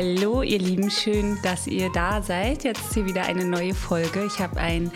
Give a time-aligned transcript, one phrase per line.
[0.00, 2.62] Hallo ihr Lieben, schön, dass ihr da seid.
[2.62, 4.24] Jetzt ist hier wieder eine neue Folge.
[4.24, 4.92] Ich habe einen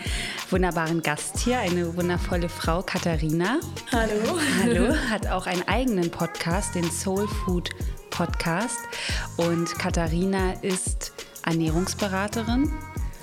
[0.49, 3.59] wunderbaren Gast hier, eine wundervolle Frau, Katharina.
[3.91, 4.39] Hallo.
[4.61, 7.71] Hallo, hat auch einen eigenen Podcast, den Soul Food
[8.11, 8.79] Podcast.
[9.35, 11.11] Und Katharina ist
[11.45, 12.71] Ernährungsberaterin,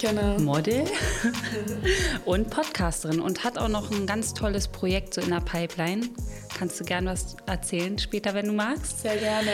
[0.01, 0.39] Genau.
[0.39, 0.85] Model
[2.27, 6.09] und Podcasterin und hat auch noch ein ganz tolles Projekt so in der Pipeline.
[6.61, 9.01] Kannst du gern was erzählen später, wenn du magst?
[9.01, 9.51] Sehr gerne.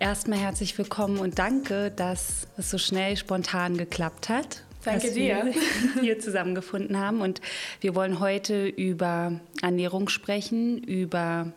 [0.00, 4.64] Erstmal herzlich willkommen und danke, dass es so schnell spontan geklappt hat.
[4.84, 5.52] Danke dass dir.
[5.94, 7.40] Wir hier zusammengefunden haben und
[7.80, 11.52] wir wollen heute über Ernährung sprechen, über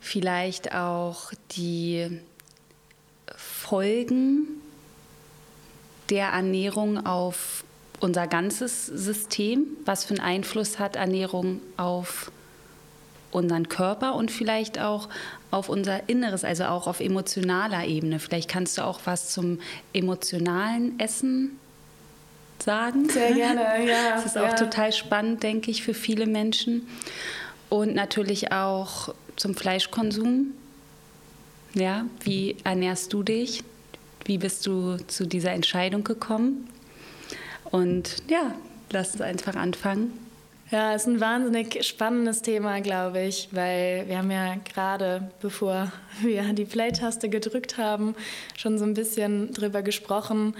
[0.00, 2.18] vielleicht auch die
[3.36, 4.60] Folgen
[6.10, 7.62] der Ernährung auf
[8.00, 9.68] unser ganzes System?
[9.84, 12.32] Was für einen Einfluss hat Ernährung auf
[13.30, 15.08] unseren Körper und vielleicht auch
[15.50, 18.18] auf unser Inneres, also auch auf emotionaler Ebene?
[18.18, 19.60] Vielleicht kannst du auch was zum
[19.92, 21.58] emotionalen Essen
[22.62, 23.08] sagen.
[23.08, 24.14] Sehr gerne, ja.
[24.14, 24.54] Das ist auch ja.
[24.54, 26.88] total spannend, denke ich, für viele Menschen.
[27.68, 30.52] Und natürlich auch zum Fleischkonsum.
[31.74, 33.62] Ja, wie ernährst du dich?
[34.24, 36.68] Wie bist du zu dieser Entscheidung gekommen?
[37.64, 38.54] Und ja,
[38.90, 40.12] lass uns einfach anfangen.
[40.70, 46.52] Ja, ist ein wahnsinnig spannendes Thema, glaube ich, weil wir haben ja gerade, bevor wir
[46.52, 48.14] die Play-Taste gedrückt haben,
[48.54, 50.54] schon so ein bisschen drüber gesprochen,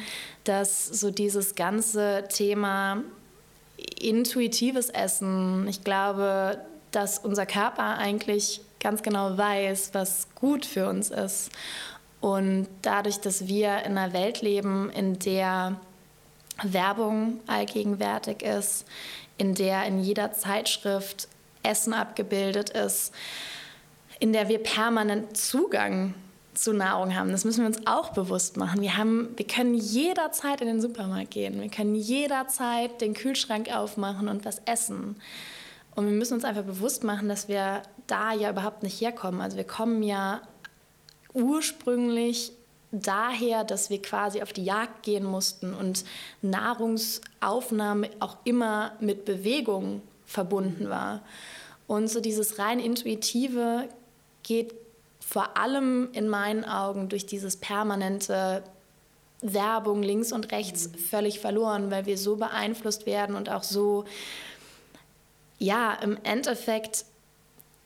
[0.44, 3.02] dass so dieses ganze Thema
[4.00, 6.58] intuitives Essen, ich glaube,
[6.90, 11.50] dass unser Körper eigentlich ganz genau weiß, was gut für uns ist.
[12.22, 15.78] Und dadurch, dass wir in einer Welt leben, in der
[16.62, 18.86] Werbung allgegenwärtig ist,
[19.38, 21.28] in der in jeder Zeitschrift
[21.62, 23.12] Essen abgebildet ist,
[24.20, 26.14] in der wir permanent Zugang
[26.54, 27.30] zu Nahrung haben.
[27.30, 28.80] Das müssen wir uns auch bewusst machen.
[28.80, 31.60] Wir, haben, wir können jederzeit in den Supermarkt gehen.
[31.60, 35.16] Wir können jederzeit den Kühlschrank aufmachen und was essen.
[35.94, 39.40] Und wir müssen uns einfach bewusst machen, dass wir da ja überhaupt nicht herkommen.
[39.40, 40.40] Also wir kommen ja
[41.32, 42.52] ursprünglich
[42.90, 46.04] daher, dass wir quasi auf die Jagd gehen mussten und
[46.42, 51.22] Nahrungsaufnahme auch immer mit Bewegung verbunden war.
[51.86, 53.88] Und so dieses rein intuitive
[54.42, 54.74] geht
[55.20, 58.62] vor allem in meinen Augen durch dieses permanente
[59.40, 64.04] Werbung links und rechts völlig verloren, weil wir so beeinflusst werden und auch so,
[65.58, 67.04] ja, im Endeffekt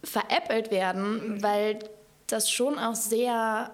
[0.02, 1.78] veräppelt werden, weil
[2.26, 3.70] das schon auch sehr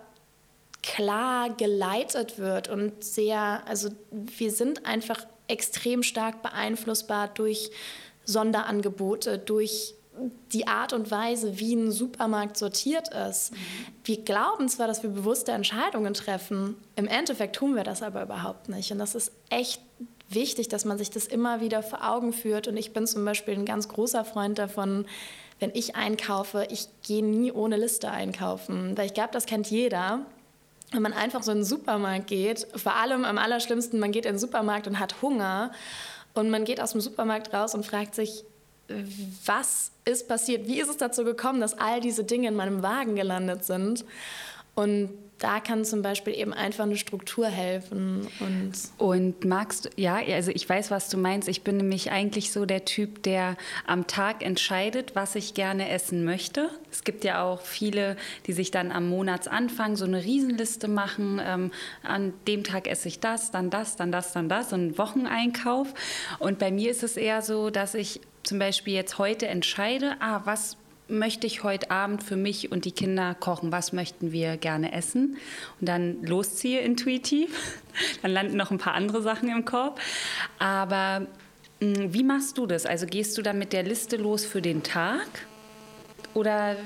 [0.89, 7.71] klar geleitet wird und sehr, also wir sind einfach extrem stark beeinflussbar durch
[8.25, 9.95] Sonderangebote, durch
[10.53, 13.53] die Art und Weise, wie ein Supermarkt sortiert ist.
[13.53, 13.57] Mhm.
[14.03, 18.69] Wir glauben zwar, dass wir bewusste Entscheidungen treffen, im Endeffekt tun wir das aber überhaupt
[18.69, 18.91] nicht.
[18.91, 19.81] Und das ist echt
[20.31, 22.67] wichtig, dass man sich das immer wieder vor Augen führt.
[22.67, 25.07] Und ich bin zum Beispiel ein ganz großer Freund davon,
[25.61, 30.25] wenn ich einkaufe, ich gehe nie ohne Liste einkaufen, weil ich glaube, das kennt jeder.
[30.91, 34.33] Wenn man einfach so in den Supermarkt geht, vor allem am allerschlimmsten, man geht in
[34.33, 35.71] den Supermarkt und hat Hunger
[36.35, 38.45] und man geht aus dem Supermarkt raus und fragt sich,
[39.45, 40.67] was ist passiert?
[40.67, 44.05] Wie ist es dazu gekommen, dass all diese Dinge in meinem Wagen gelandet sind?
[44.75, 48.27] Und da kann zum Beispiel eben einfach eine Struktur helfen.
[48.41, 51.49] Und, und magst ja, also ich weiß, was du meinst.
[51.49, 53.57] Ich bin nämlich eigentlich so der Typ, der
[53.87, 56.71] am Tag entscheidet, was ich gerne essen möchte.
[56.91, 58.17] Es gibt ja auch viele,
[58.47, 61.41] die sich dann am Monatsanfang so eine Riesenliste machen.
[61.45, 61.71] Ähm,
[62.03, 65.95] an dem Tag esse ich das, dann das, dann das, dann das, so einen Wocheneinkauf.
[66.41, 70.41] Und bei mir ist es eher so, dass ich zum Beispiel jetzt heute entscheide, ah,
[70.45, 70.77] was
[71.09, 73.73] möchte ich heute Abend für mich und die Kinder kochen?
[73.73, 75.37] Was möchten wir gerne essen?
[75.81, 77.81] Und dann losziehe intuitiv.
[78.23, 80.01] Dann landen noch ein paar andere Sachen im Korb.
[80.61, 81.27] Aber
[81.81, 82.87] mh, wie machst du das?
[82.87, 85.27] Also gehst du dann mit der Liste los für den Tag?
[86.35, 86.77] Oder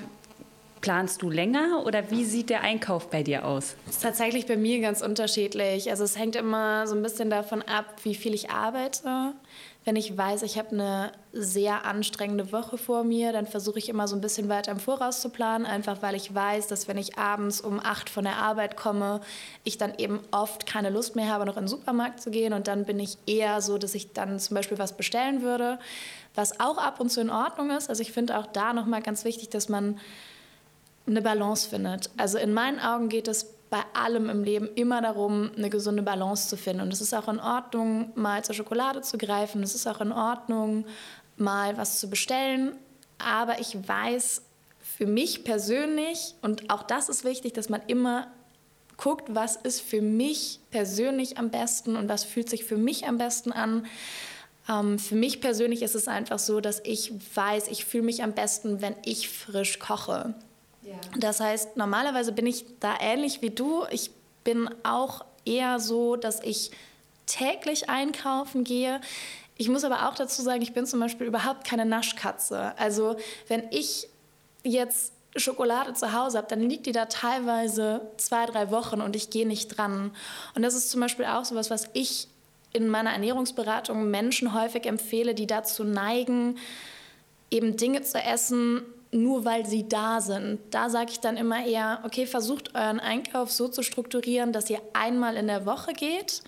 [0.83, 3.77] planst du länger oder wie sieht der Einkauf bei dir aus?
[3.87, 5.91] Das ist tatsächlich bei mir ganz unterschiedlich.
[5.91, 9.33] Also es hängt immer so ein bisschen davon ab, wie viel ich arbeite.
[9.85, 14.07] Wenn ich weiß, ich habe eine sehr anstrengende Woche vor mir, dann versuche ich immer
[14.07, 17.19] so ein bisschen weiter im Voraus zu planen, einfach weil ich weiß, dass wenn ich
[17.19, 19.21] abends um acht von der Arbeit komme,
[19.65, 22.69] ich dann eben oft keine Lust mehr habe, noch in den Supermarkt zu gehen und
[22.69, 25.81] dann bin ich eher so, dass ich dann zum Beispiel was bestellen würde,
[26.37, 27.89] was auch ab und zu in Ordnung ist.
[27.89, 29.99] Also ich finde auch da nochmal ganz wichtig, dass man
[31.09, 32.11] eine Balance findet.
[32.17, 36.47] Also in meinen Augen geht es bei allem im Leben immer darum, eine gesunde Balance
[36.47, 36.83] zu finden.
[36.83, 39.63] Und es ist auch in Ordnung, mal zur Schokolade zu greifen.
[39.63, 40.85] Es ist auch in Ordnung,
[41.39, 42.77] mal was zu bestellen.
[43.17, 44.43] Aber ich weiß
[44.79, 48.27] für mich persönlich, und auch das ist wichtig, dass man immer
[48.99, 53.17] guckt, was ist für mich persönlich am besten und was fühlt sich für mich am
[53.17, 53.87] besten an.
[54.69, 58.35] Ähm, für mich persönlich ist es einfach so, dass ich weiß, ich fühle mich am
[58.35, 60.35] besten, wenn ich frisch koche.
[61.17, 63.85] Das heißt, normalerweise bin ich da ähnlich wie du.
[63.91, 64.11] Ich
[64.45, 66.71] bin auch eher so, dass ich
[67.27, 69.01] täglich einkaufen gehe.
[69.57, 72.77] Ich muss aber auch dazu sagen, ich bin zum Beispiel überhaupt keine Naschkatze.
[72.79, 73.17] Also
[73.49, 74.09] wenn ich
[74.65, 79.31] jetzt Schokolade zu Hause habe, dann liegt die da teilweise zwei, drei Wochen und ich
[79.31, 80.15] gehe nicht dran.
[80.55, 82.29] Und das ist zum Beispiel auch so etwas, was ich
[82.73, 86.59] in meiner Ernährungsberatung Menschen häufig empfehle, die dazu neigen,
[87.51, 88.83] eben Dinge zu essen,
[89.13, 90.59] nur weil sie da sind.
[90.71, 94.81] Da sage ich dann immer eher, okay, versucht euren Einkauf so zu strukturieren, dass ihr
[94.95, 96.43] einmal in der Woche geht,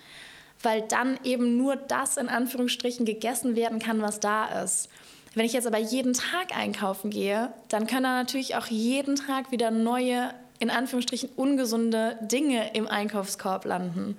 [0.63, 4.89] weil dann eben nur das in Anführungsstrichen gegessen werden kann, was da ist.
[5.35, 9.51] Wenn ich jetzt aber jeden Tag einkaufen gehe, dann können da natürlich auch jeden Tag
[9.51, 14.17] wieder neue, in Anführungsstrichen ungesunde Dinge im Einkaufskorb landen.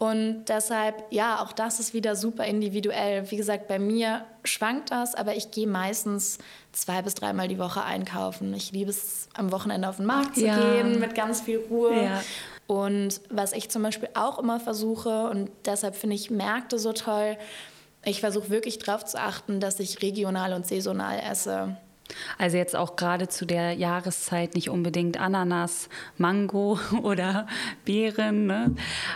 [0.00, 3.30] Und deshalb, ja, auch das ist wieder super individuell.
[3.30, 6.38] Wie gesagt, bei mir schwankt das, aber ich gehe meistens
[6.72, 8.54] zwei bis dreimal die Woche einkaufen.
[8.54, 10.58] Ich liebe es, am Wochenende auf den Markt zu ja.
[10.58, 12.02] gehen mit ganz viel Ruhe.
[12.02, 12.22] Ja.
[12.66, 17.36] Und was ich zum Beispiel auch immer versuche, und deshalb finde ich Märkte so toll,
[18.02, 21.76] ich versuche wirklich darauf zu achten, dass ich regional und saisonal esse.
[22.38, 27.46] Also jetzt auch gerade zu der Jahreszeit nicht unbedingt Ananas, Mango oder
[27.84, 28.74] Beeren, ne?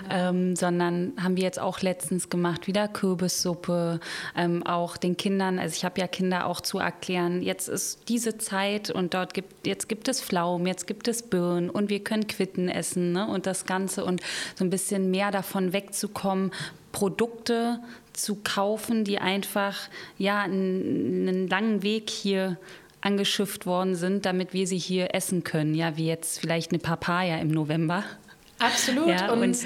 [0.09, 0.31] ja.
[0.31, 4.01] ähm, sondern haben wir jetzt auch letztens gemacht, wieder Kürbissuppe,
[4.37, 8.39] ähm, auch den Kindern, also ich habe ja Kinder auch zu erklären, jetzt ist diese
[8.39, 12.27] Zeit und dort gibt, jetzt gibt es Pflaumen, jetzt gibt es Birnen und wir können
[12.27, 13.27] Quitten essen ne?
[13.27, 14.21] und das Ganze und
[14.55, 16.53] so ein bisschen mehr davon wegzukommen,
[16.93, 17.81] Produkte
[18.13, 19.77] zu kaufen, die einfach
[20.17, 22.57] ja einen, einen langen Weg hier
[23.05, 25.75] angeschifft worden sind, damit wir sie hier essen können.
[25.75, 28.05] Ja, wie jetzt vielleicht eine Papaya im November.
[28.59, 29.09] Absolut.
[29.09, 29.59] Ja, und, und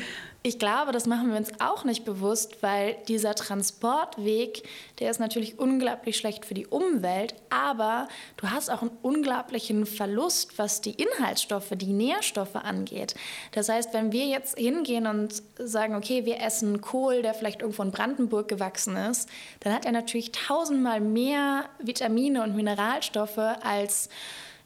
[0.49, 4.67] ich glaube, das machen wir uns auch nicht bewusst, weil dieser Transportweg,
[4.99, 8.09] der ist natürlich unglaublich schlecht für die Umwelt, aber
[8.39, 13.15] du hast auch einen unglaublichen Verlust, was die Inhaltsstoffe, die Nährstoffe angeht.
[13.53, 17.83] Das heißt, wenn wir jetzt hingehen und sagen, okay, wir essen Kohl, der vielleicht irgendwo
[17.83, 19.29] in Brandenburg gewachsen ist,
[19.61, 24.09] dann hat er natürlich tausendmal mehr Vitamine und Mineralstoffe als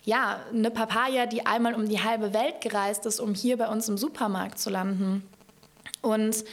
[0.04, 3.88] ja, eine Papaya, die einmal um die halbe Welt gereist ist, um hier bei uns
[3.88, 5.28] im Supermarkt zu landen.
[6.02, 6.44] Und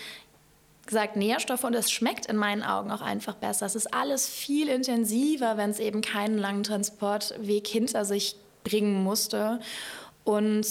[0.89, 3.65] gesagt, Nährstoffe und es schmeckt in meinen Augen auch einfach besser.
[3.65, 9.59] Es ist alles viel intensiver, wenn es eben keinen langen Transportweg hinter sich bringen musste.
[10.23, 10.65] Und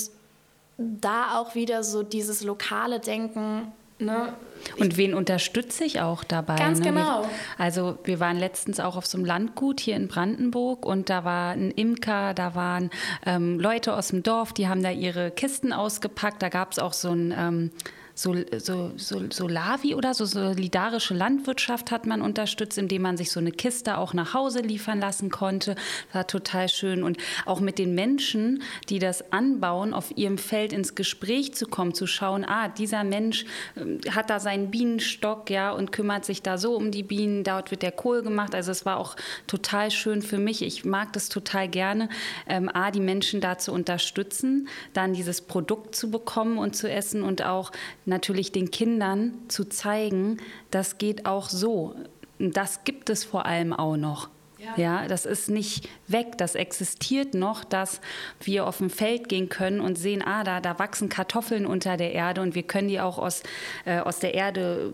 [0.77, 3.73] da auch wieder so dieses lokale Denken.
[4.01, 4.33] Ne?
[4.79, 6.57] Und wen unterstütze ich auch dabei?
[6.57, 6.87] Ganz ne?
[6.87, 7.29] genau.
[7.57, 11.53] Also wir waren letztens auch auf so einem Landgut hier in Brandenburg und da war
[11.53, 12.91] ein Imker, da waren
[13.27, 16.43] ähm, Leute aus dem Dorf, die haben da ihre Kisten ausgepackt.
[16.43, 17.35] Da gab es auch so ein...
[17.37, 17.71] Ähm,
[18.19, 23.39] so, so, so, Solavi oder so solidarische Landwirtschaft hat man unterstützt, indem man sich so
[23.39, 25.77] eine Kiste auch nach Hause liefern lassen konnte.
[26.13, 27.05] War total schön.
[27.05, 31.95] Und auch mit den Menschen, die das anbauen, auf ihrem Feld ins Gespräch zu kommen,
[31.95, 33.45] zu schauen, ah, dieser Mensch
[33.77, 37.45] ähm, hat da seinen Bienenstock, ja, und kümmert sich da so um die Bienen.
[37.45, 38.53] Dort wird der Kohl gemacht.
[38.53, 39.15] Also es war auch
[39.47, 40.63] total schön für mich.
[40.63, 42.09] Ich mag das total gerne,
[42.49, 47.23] ähm, A, die Menschen da zu unterstützen, dann dieses Produkt zu bekommen und zu essen
[47.23, 47.71] und auch
[48.09, 50.39] natürlich den Kindern zu zeigen,
[50.71, 51.95] das geht auch so.
[52.39, 54.29] Das gibt es vor allem auch noch.
[54.77, 55.07] Ja.
[55.07, 58.01] das ist nicht weg, das existiert noch, dass
[58.41, 62.13] wir auf dem Feld gehen können und sehen, ah, da, da wachsen Kartoffeln unter der
[62.13, 63.45] Erde und wir können die auch aus,
[63.85, 64.93] äh, aus der Erde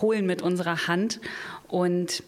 [0.00, 1.20] holen mit unserer Hand.
[1.68, 2.24] Und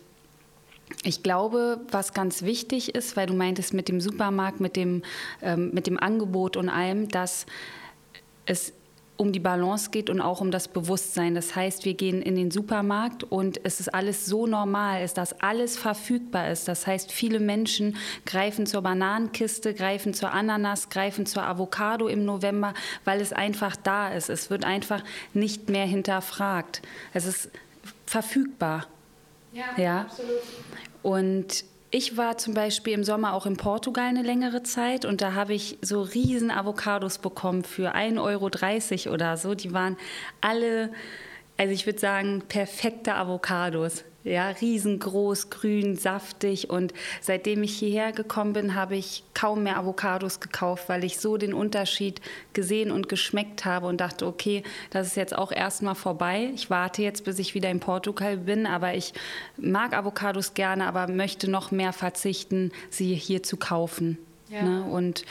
[1.04, 5.02] ich glaube, was ganz wichtig ist, weil du meintest mit dem Supermarkt, mit dem,
[5.42, 7.46] ähm, mit dem Angebot und allem, dass
[8.46, 8.72] es
[9.18, 11.34] um die Balance geht und auch um das Bewusstsein.
[11.34, 15.40] Das heißt, wir gehen in den Supermarkt und es ist alles so normal ist, dass
[15.40, 16.68] alles verfügbar ist.
[16.68, 22.74] Das heißt, viele Menschen greifen zur Bananenkiste, greifen zur Ananas, greifen zur Avocado im November,
[23.04, 24.30] weil es einfach da ist.
[24.30, 25.02] Es wird einfach
[25.34, 26.80] nicht mehr hinterfragt.
[27.12, 27.50] Es ist
[28.06, 28.86] verfügbar.
[29.52, 30.00] Ja, ja?
[30.02, 30.42] absolut.
[31.02, 35.32] Und ich war zum Beispiel im Sommer auch in Portugal eine längere Zeit und da
[35.32, 39.54] habe ich so riesen Avocados bekommen für 1,30 Euro oder so.
[39.54, 39.96] Die waren
[40.40, 40.90] alle,
[41.58, 44.04] also ich würde sagen, perfekte Avocados.
[44.24, 46.70] Ja, riesengroß, grün, saftig.
[46.70, 51.36] Und seitdem ich hierher gekommen bin, habe ich kaum mehr Avocados gekauft, weil ich so
[51.36, 52.20] den Unterschied
[52.52, 56.50] gesehen und geschmeckt habe und dachte, okay, das ist jetzt auch erstmal vorbei.
[56.54, 59.12] Ich warte jetzt, bis ich wieder in Portugal bin, aber ich
[59.56, 64.18] mag Avocados gerne, aber möchte noch mehr verzichten, sie hier zu kaufen.
[64.48, 64.62] Ja.
[64.62, 64.84] Ne?
[64.84, 65.24] Und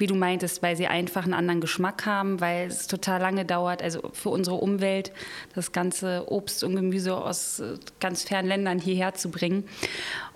[0.00, 3.82] wie du meintest, weil sie einfach einen anderen Geschmack haben, weil es total lange dauert,
[3.82, 5.12] also für unsere Umwelt
[5.54, 9.68] das ganze Obst und Gemüse aus äh, ganz fernen Ländern hierher zu bringen.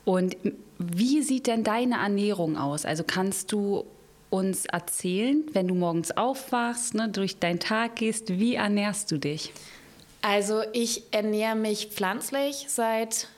[0.04, 0.36] Und
[0.78, 2.84] wie sieht denn deine Ernährung aus?
[2.84, 3.84] Also kannst du
[4.30, 9.52] uns erzählen, wenn du morgens aufwachst, ne, durch deinen Tag gehst, wie ernährst du dich?
[10.22, 13.28] Also ich ernähre mich pflanzlich seit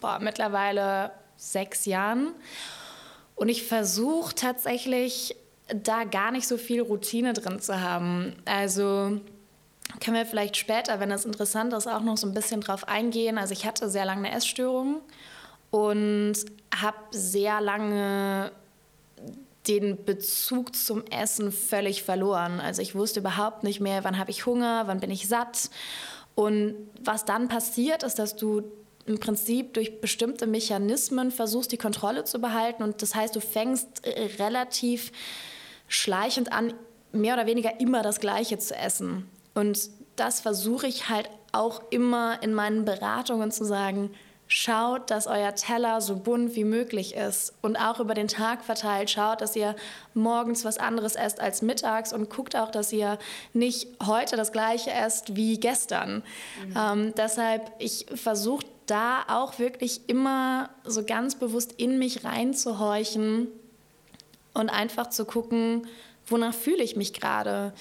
[0.00, 2.32] boah, mittlerweile sechs Jahren
[3.36, 5.34] und ich versuche tatsächlich
[5.68, 8.36] da gar nicht so viel Routine drin zu haben.
[8.44, 9.20] Also
[10.00, 13.38] können wir vielleicht später, wenn das interessant ist, auch noch so ein bisschen drauf eingehen.
[13.38, 15.00] Also ich hatte sehr lange eine Essstörung
[15.70, 16.34] und
[16.74, 18.52] habe sehr lange
[19.66, 22.60] den Bezug zum Essen völlig verloren.
[22.60, 25.70] Also ich wusste überhaupt nicht mehr, wann habe ich Hunger, wann bin ich satt.
[26.34, 28.62] Und was dann passiert, ist, dass du
[29.06, 32.82] im Prinzip durch bestimmte Mechanismen versuchst, die Kontrolle zu behalten.
[32.82, 34.02] Und das heißt, du fängst
[34.38, 35.12] relativ
[35.94, 36.74] schleichend an,
[37.12, 39.28] mehr oder weniger immer das Gleiche zu essen.
[39.54, 44.10] Und das versuche ich halt auch immer in meinen Beratungen zu sagen,
[44.46, 49.08] schaut, dass euer Teller so bunt wie möglich ist und auch über den Tag verteilt
[49.08, 49.74] schaut, dass ihr
[50.12, 53.18] morgens was anderes esst als mittags und guckt auch, dass ihr
[53.52, 56.22] nicht heute das gleiche esst wie gestern.
[56.66, 56.74] Mhm.
[56.76, 63.48] Ähm, deshalb, ich versuche da auch wirklich immer so ganz bewusst in mich reinzuhorchen
[64.54, 65.86] und einfach zu gucken,
[66.26, 67.74] wonach fühle ich mich gerade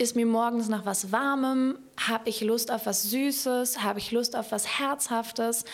[0.00, 1.78] ist mir morgens nach was Warmem?
[1.98, 3.82] Habe ich Lust auf was Süßes?
[3.82, 5.66] Habe ich Lust auf was Herzhaftes?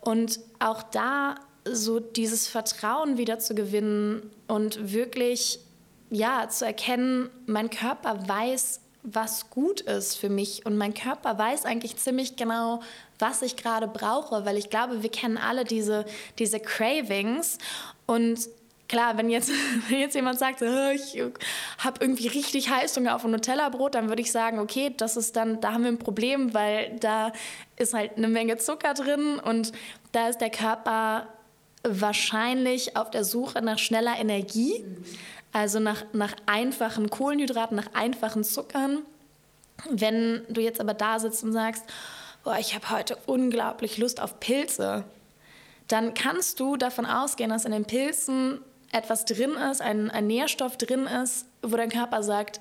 [0.00, 5.58] Und auch da so dieses Vertrauen wieder zu gewinnen und wirklich
[6.08, 11.64] ja zu erkennen, mein Körper weiß, was gut ist für mich und mein Körper weiß
[11.64, 12.80] eigentlich ziemlich genau,
[13.18, 16.04] was ich gerade brauche, weil ich glaube, wir kennen alle diese,
[16.38, 17.58] diese Cravings
[18.06, 18.48] und
[18.88, 19.50] klar, wenn jetzt,
[19.88, 21.22] wenn jetzt jemand sagt, ich
[21.78, 25.60] habe irgendwie richtig Heißhunger auf ein Nutella-Brot, dann würde ich sagen, okay, das ist dann,
[25.60, 27.32] da haben wir ein Problem, weil da
[27.76, 29.72] ist halt eine Menge Zucker drin und
[30.12, 31.28] da ist der Körper
[31.82, 34.84] wahrscheinlich auf der Suche nach schneller Energie,
[35.52, 39.02] also nach, nach einfachen Kohlenhydraten, nach einfachen Zuckern.
[39.88, 41.84] Wenn du jetzt aber da sitzt und sagst,
[42.42, 45.04] boah, ich habe heute unglaublich Lust auf Pilze,
[45.86, 48.60] dann kannst du davon ausgehen, dass in den Pilzen
[48.92, 52.60] etwas drin ist, ein, ein Nährstoff drin ist, wo dein Körper sagt,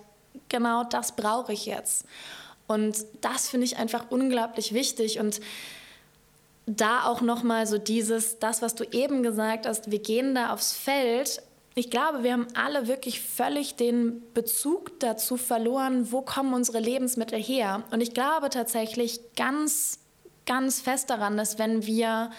[0.50, 2.06] genau das brauche ich jetzt.
[2.68, 5.40] Und das finde ich einfach unglaublich wichtig und
[6.66, 10.52] da auch noch mal so dieses das was du eben gesagt hast, wir gehen da
[10.52, 11.42] aufs Feld.
[11.76, 17.42] Ich glaube, wir haben alle wirklich völlig den Bezug dazu verloren, wo kommen unsere Lebensmittel
[17.42, 17.84] her?
[17.92, 20.00] Und ich glaube tatsächlich ganz
[20.48, 22.32] ganz fest daran, dass wenn wir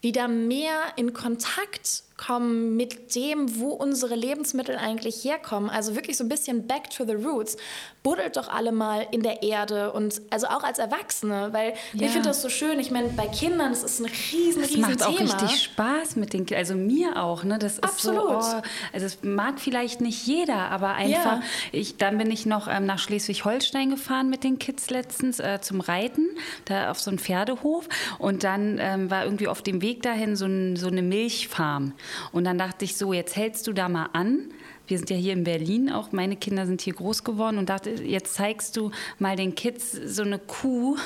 [0.00, 5.70] wieder mehr in Kontakt kommen mit dem, wo unsere Lebensmittel eigentlich herkommen.
[5.70, 7.56] Also wirklich so ein bisschen back to the roots.
[8.02, 12.06] Buddelt doch alle mal in der Erde und also auch als Erwachsene, weil ja.
[12.06, 12.80] ich finde das so schön.
[12.80, 16.32] Ich meine, bei Kindern, das ist ein riesen, das riesen macht auch richtig Spaß mit
[16.32, 17.44] den Kindern, also mir auch.
[17.44, 17.58] Ne?
[17.58, 18.42] Das ist Absolut.
[18.42, 21.42] so, oh, also es mag vielleicht nicht jeder, aber einfach, ja.
[21.70, 25.80] ich, dann bin ich noch ähm, nach Schleswig-Holstein gefahren mit den Kids letztens äh, zum
[25.80, 26.26] Reiten,
[26.64, 30.46] da auf so einen Pferdehof und dann ähm, war irgendwie auf dem Weg dahin so,
[30.46, 31.92] ein, so eine Milchfarm.
[32.32, 34.50] Und dann dachte ich so, jetzt hältst du da mal an.
[34.86, 37.90] Wir sind ja hier in Berlin, auch meine Kinder sind hier groß geworden und dachte,
[37.90, 40.96] jetzt zeigst du mal den Kids so eine Kuh,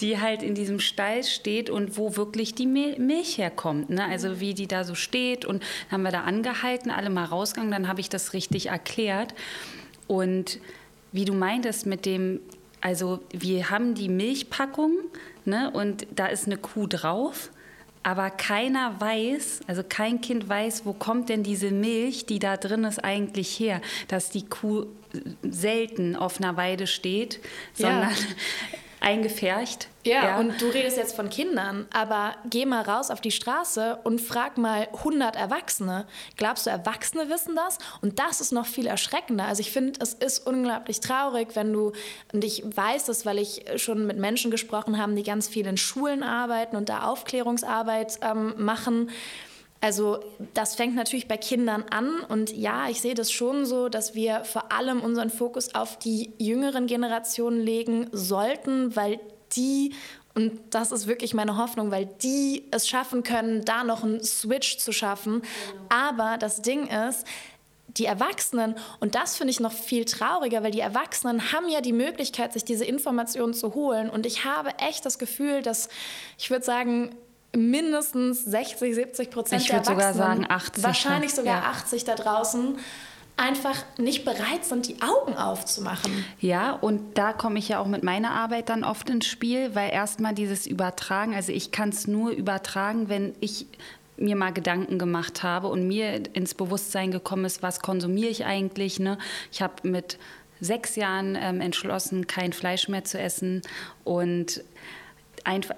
[0.00, 3.90] die halt in diesem Stall steht und wo wirklich die Milch herkommt.
[3.90, 4.04] Ne?
[4.04, 7.88] Also wie die da so steht und haben wir da angehalten, alle mal rausgegangen, dann
[7.88, 9.34] habe ich das richtig erklärt.
[10.06, 10.60] Und
[11.10, 12.38] wie du meintest mit dem,
[12.80, 14.92] also wir haben die Milchpackung
[15.44, 17.50] ne, und da ist eine Kuh drauf
[18.02, 22.84] aber keiner weiß, also kein Kind weiß, wo kommt denn diese Milch, die da drin
[22.84, 24.86] ist, eigentlich her, dass die Kuh
[25.42, 27.40] selten auf einer Weide steht,
[27.74, 28.78] sondern ja.
[29.00, 29.88] Eingefärcht.
[30.04, 33.98] Ja, ja, und du redest jetzt von Kindern, aber geh mal raus auf die Straße
[34.04, 36.06] und frag mal 100 Erwachsene.
[36.36, 37.78] Glaubst du, Erwachsene wissen das?
[38.00, 39.44] Und das ist noch viel erschreckender.
[39.44, 41.92] Also ich finde, es ist unglaublich traurig, wenn du,
[42.32, 45.76] und ich weiß das, weil ich schon mit Menschen gesprochen habe, die ganz viel in
[45.76, 49.10] Schulen arbeiten und da Aufklärungsarbeit ähm, machen,
[49.80, 50.20] also
[50.54, 54.44] das fängt natürlich bei Kindern an und ja, ich sehe das schon so, dass wir
[54.44, 59.20] vor allem unseren Fokus auf die jüngeren Generationen legen sollten, weil
[59.56, 59.94] die
[60.34, 64.78] und das ist wirklich meine Hoffnung, weil die es schaffen können, da noch einen Switch
[64.78, 65.42] zu schaffen.
[65.88, 67.26] Aber das Ding ist,
[67.88, 71.92] die Erwachsenen, und das finde ich noch viel trauriger, weil die Erwachsenen haben ja die
[71.92, 74.08] Möglichkeit, sich diese Informationen zu holen.
[74.10, 75.88] Und ich habe echt das Gefühl, dass,
[76.38, 77.16] ich würde sagen,
[77.58, 81.70] mindestens 60, 70 Prozent der Erwachsenen, sogar sagen 80, wahrscheinlich sogar ja.
[81.70, 82.78] 80 da draußen,
[83.36, 86.24] einfach nicht bereit sind, die Augen aufzumachen.
[86.40, 89.92] Ja, und da komme ich ja auch mit meiner Arbeit dann oft ins Spiel, weil
[89.92, 93.66] erstmal dieses Übertragen, also ich kann es nur übertragen, wenn ich
[94.16, 98.98] mir mal Gedanken gemacht habe und mir ins Bewusstsein gekommen ist, was konsumiere ich eigentlich.
[98.98, 99.16] Ne?
[99.52, 100.18] Ich habe mit
[100.60, 103.62] sechs Jahren ähm, entschlossen, kein Fleisch mehr zu essen
[104.02, 104.64] und
[105.48, 105.74] einfach,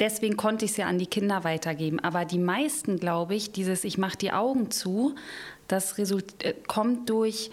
[0.00, 2.00] deswegen konnte ich es ja an die Kinder weitergeben.
[2.00, 5.14] Aber die meisten, glaube ich, dieses Ich mache die Augen zu,
[5.68, 7.50] das Result äh, kommt durch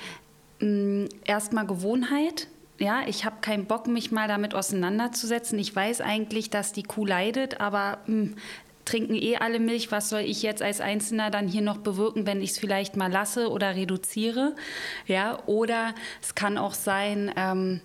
[0.59, 2.47] mm, erstmal Gewohnheit.
[2.79, 5.59] Ja, ich habe keinen Bock, mich mal damit auseinanderzusetzen.
[5.59, 8.35] Ich weiß eigentlich, dass die Kuh leidet, aber mh, mm,
[8.85, 9.91] trinken eh alle Milch.
[9.91, 13.11] Was soll ich jetzt als Einzelner dann hier noch bewirken, wenn ich es vielleicht mal
[13.11, 14.55] lasse oder reduziere?
[15.05, 17.81] Ja, oder es kann auch sein, ähm,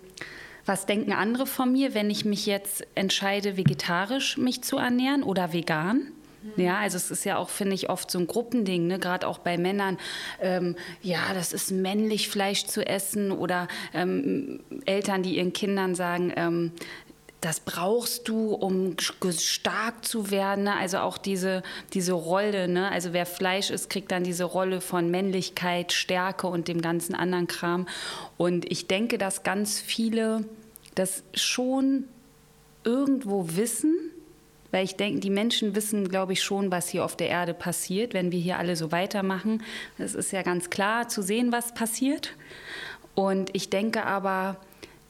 [0.65, 5.53] was denken andere von mir, wenn ich mich jetzt entscheide, vegetarisch mich zu ernähren oder
[5.53, 6.11] vegan?
[6.57, 8.99] Ja, also es ist ja auch, finde ich, oft so ein Gruppending, ne?
[8.99, 9.97] gerade auch bei Männern.
[10.39, 16.31] Ähm, ja, das ist männlich, Fleisch zu essen oder ähm, Eltern, die ihren Kindern sagen,
[16.35, 16.71] ähm,
[17.45, 18.95] das brauchst du, um
[19.37, 20.63] stark zu werden.
[20.63, 20.75] Ne?
[20.75, 21.61] Also auch diese,
[21.93, 22.91] diese Rolle, ne?
[22.91, 27.45] also wer Fleisch ist, kriegt dann diese Rolle von Männlichkeit, Stärke und dem ganzen anderen
[27.45, 27.87] Kram.
[28.37, 30.45] Und ich denke, dass ganz viele
[30.95, 32.05] das schon
[32.83, 33.93] irgendwo wissen,
[34.71, 38.15] weil ich denke, die Menschen wissen, glaube ich, schon, was hier auf der Erde passiert,
[38.15, 39.61] wenn wir hier alle so weitermachen.
[39.99, 42.33] Es ist ja ganz klar zu sehen, was passiert.
[43.13, 44.57] Und ich denke aber,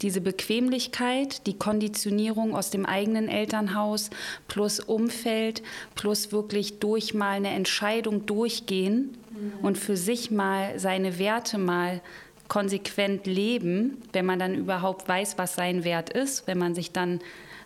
[0.02, 4.10] diese Bequemlichkeit, die Konditionierung aus dem eigenen Elternhaus
[4.48, 5.64] plus Umfeld
[5.96, 9.66] plus wirklich durch mal eine Entscheidung durchgehen mhm.
[9.66, 12.02] und für sich mal seine Werte mal
[12.48, 17.20] konsequent leben, wenn man dann überhaupt weiß, was sein Wert ist, wenn man sich dann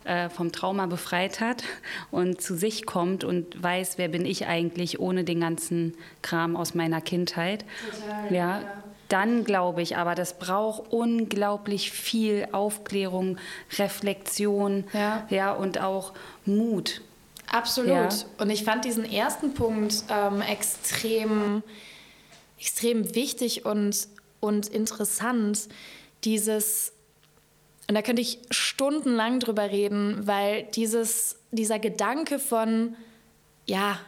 [0.05, 1.63] äh, vom Trauma befreit hat
[2.11, 6.73] und zu sich kommt und weiß, wer bin ich eigentlich ohne den ganzen Kram aus
[6.73, 7.65] meiner Kindheit.
[7.91, 8.61] Total, ja.
[8.61, 8.83] ja.
[9.09, 13.37] Dann glaube ich aber, das braucht unglaublich viel Aufklärung,
[13.77, 16.13] Reflexion ja, ja und auch
[16.45, 17.01] Mut.
[17.51, 17.89] Absolut.
[17.89, 18.09] Ja.
[18.37, 21.63] Und ich fand diesen ersten Punkt ähm, extrem,
[22.59, 24.07] extrem wichtig und,
[24.39, 25.67] und interessant.
[26.23, 26.93] Dieses
[27.89, 32.95] und da könnte ich stundenlang drüber reden, weil dieses, dieser Gedanke von,
[33.65, 33.99] ja,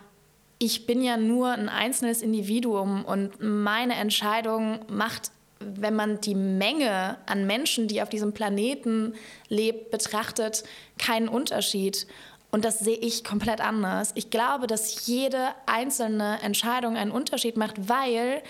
[0.61, 7.17] ich bin ja nur ein einzelnes Individuum und meine Entscheidung macht, wenn man die Menge
[7.25, 9.15] an Menschen, die auf diesem Planeten
[9.49, 10.63] lebt, betrachtet,
[10.99, 12.05] keinen Unterschied.
[12.51, 14.11] Und das sehe ich komplett anders.
[14.13, 18.43] Ich glaube, dass jede einzelne Entscheidung einen Unterschied macht, weil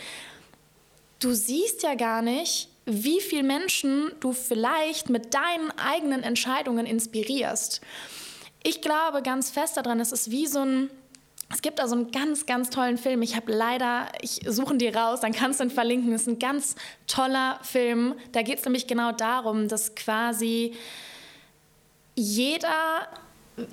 [1.22, 7.80] du siehst ja gar nicht, wie viele Menschen du vielleicht mit deinen eigenen Entscheidungen inspirierst.
[8.64, 10.90] Ich glaube ganz fest daran, es ist wie so ein
[11.54, 13.22] es gibt da so einen ganz, ganz tollen Film.
[13.22, 16.14] Ich habe leider, ich suche dir raus, dann kannst du ihn verlinken.
[16.14, 16.76] Es ist ein ganz
[17.08, 18.16] toller Film.
[18.32, 20.74] Da geht es nämlich genau darum, dass quasi
[22.16, 23.08] jeder,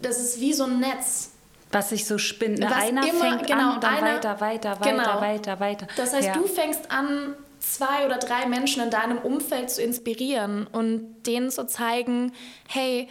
[0.03, 1.33] das ist wie so ein Netz.
[1.71, 2.61] Was sich so spinnt.
[2.61, 2.75] Ne?
[2.75, 5.21] Einer immer, fängt genau, an und dann einer, weiter, weiter, weiter, genau.
[5.21, 5.87] weiter, weiter.
[5.97, 6.33] Das heißt, ja.
[6.33, 11.67] du fängst an, zwei oder drei Menschen in deinem Umfeld zu inspirieren und denen zu
[11.67, 12.33] zeigen,
[12.69, 13.09] hey,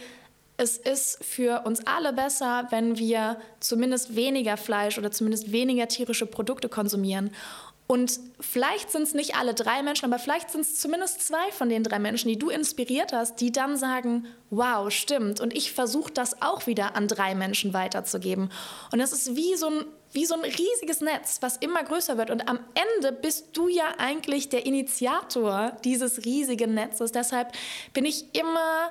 [0.58, 6.26] es ist für uns alle besser, wenn wir zumindest weniger Fleisch oder zumindest weniger tierische
[6.26, 7.30] Produkte konsumieren.
[7.86, 11.70] Und vielleicht sind es nicht alle drei Menschen, aber vielleicht sind es zumindest zwei von
[11.70, 15.40] den drei Menschen, die du inspiriert hast, die dann sagen, wow, stimmt.
[15.40, 18.50] Und ich versuche das auch wieder an drei Menschen weiterzugeben.
[18.92, 22.30] Und das ist wie so ein wie so ein riesiges Netz, was immer größer wird.
[22.30, 22.60] Und am
[22.96, 27.12] Ende bist du ja eigentlich der Initiator dieses riesigen Netzes.
[27.12, 27.52] Deshalb
[27.92, 28.90] bin ich immer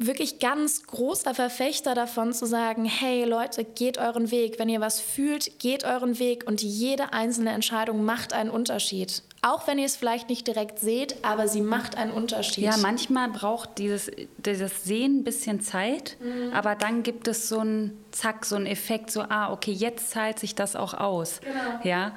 [0.00, 4.58] wirklich ganz großer Verfechter davon zu sagen, hey Leute, geht euren Weg.
[4.58, 9.22] Wenn ihr was fühlt, geht euren Weg und jede einzelne Entscheidung macht einen Unterschied.
[9.42, 12.62] Auch wenn ihr es vielleicht nicht direkt seht, aber sie macht einen Unterschied.
[12.62, 16.52] Ja, manchmal braucht dieses, dieses Sehen ein bisschen Zeit, mhm.
[16.52, 20.38] aber dann gibt es so einen Zack, so einen Effekt, so, ah, okay, jetzt zahlt
[20.38, 21.40] sich das auch aus.
[21.40, 21.80] Genau.
[21.84, 22.14] Ja,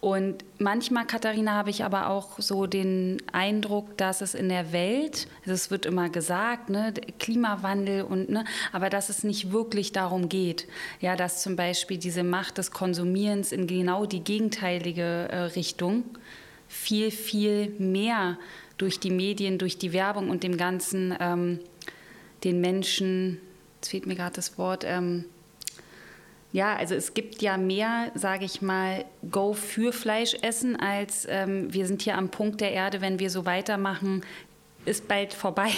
[0.00, 5.28] und manchmal, Katharina, habe ich aber auch so den Eindruck, dass es in der Welt,
[5.42, 10.28] also es wird immer gesagt, ne, Klimawandel und, ne, aber dass es nicht wirklich darum
[10.28, 10.66] geht.
[11.00, 16.04] Ja, dass zum Beispiel diese Macht des Konsumierens in genau die gegenteilige äh, Richtung
[16.68, 18.38] viel, viel mehr
[18.78, 21.60] durch die Medien, durch die Werbung und dem Ganzen ähm,
[22.44, 23.40] den Menschen,
[23.76, 25.24] jetzt fehlt mir gerade das Wort, ähm,
[26.52, 31.72] ja, also es gibt ja mehr, sage ich mal, Go für Fleisch essen, als ähm,
[31.72, 34.22] wir sind hier am Punkt der Erde, wenn wir so weitermachen,
[34.86, 35.70] ist bald vorbei.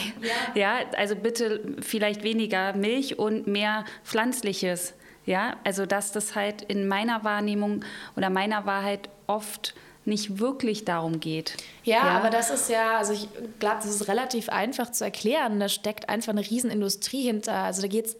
[0.54, 0.78] Ja.
[0.80, 4.94] ja, also bitte vielleicht weniger Milch und mehr Pflanzliches.
[5.26, 7.84] Ja, also dass das halt in meiner Wahrnehmung
[8.16, 9.74] oder meiner Wahrheit oft
[10.08, 11.54] nicht wirklich darum geht.
[11.84, 15.60] Ja, ja, aber das ist ja, also ich glaube, das ist relativ einfach zu erklären.
[15.60, 17.54] Da steckt einfach eine Riesenindustrie hinter.
[17.54, 18.16] Also da geht es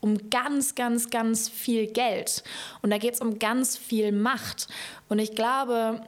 [0.00, 2.42] um ganz, ganz, ganz viel Geld.
[2.82, 4.68] Und da geht es um ganz viel Macht.
[5.08, 6.00] Und ich glaube,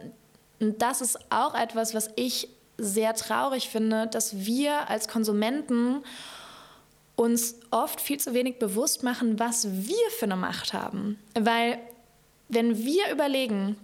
[0.59, 2.49] das ist auch etwas, was ich
[2.79, 6.03] sehr traurig finde, dass wir als Konsumenten
[7.17, 11.19] uns oft viel zu wenig bewusst machen, was wir für eine Macht haben.
[11.39, 11.79] Weil
[12.49, 13.77] wenn wir überlegen,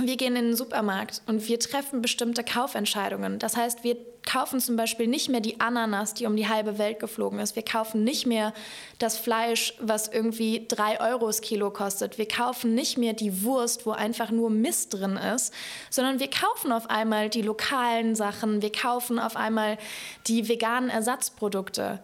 [0.00, 3.38] wir gehen in den Supermarkt und wir treffen bestimmte Kaufentscheidungen.
[3.38, 7.00] Das heißt, wir kaufen zum Beispiel nicht mehr die Ananas, die um die halbe Welt
[7.00, 7.56] geflogen ist.
[7.56, 8.52] Wir kaufen nicht mehr
[8.98, 12.18] das Fleisch, was irgendwie drei Euro das Kilo kostet.
[12.18, 15.52] Wir kaufen nicht mehr die Wurst, wo einfach nur Mist drin ist,
[15.90, 18.62] sondern wir kaufen auf einmal die lokalen Sachen.
[18.62, 19.78] Wir kaufen auf einmal
[20.26, 22.00] die veganen Ersatzprodukte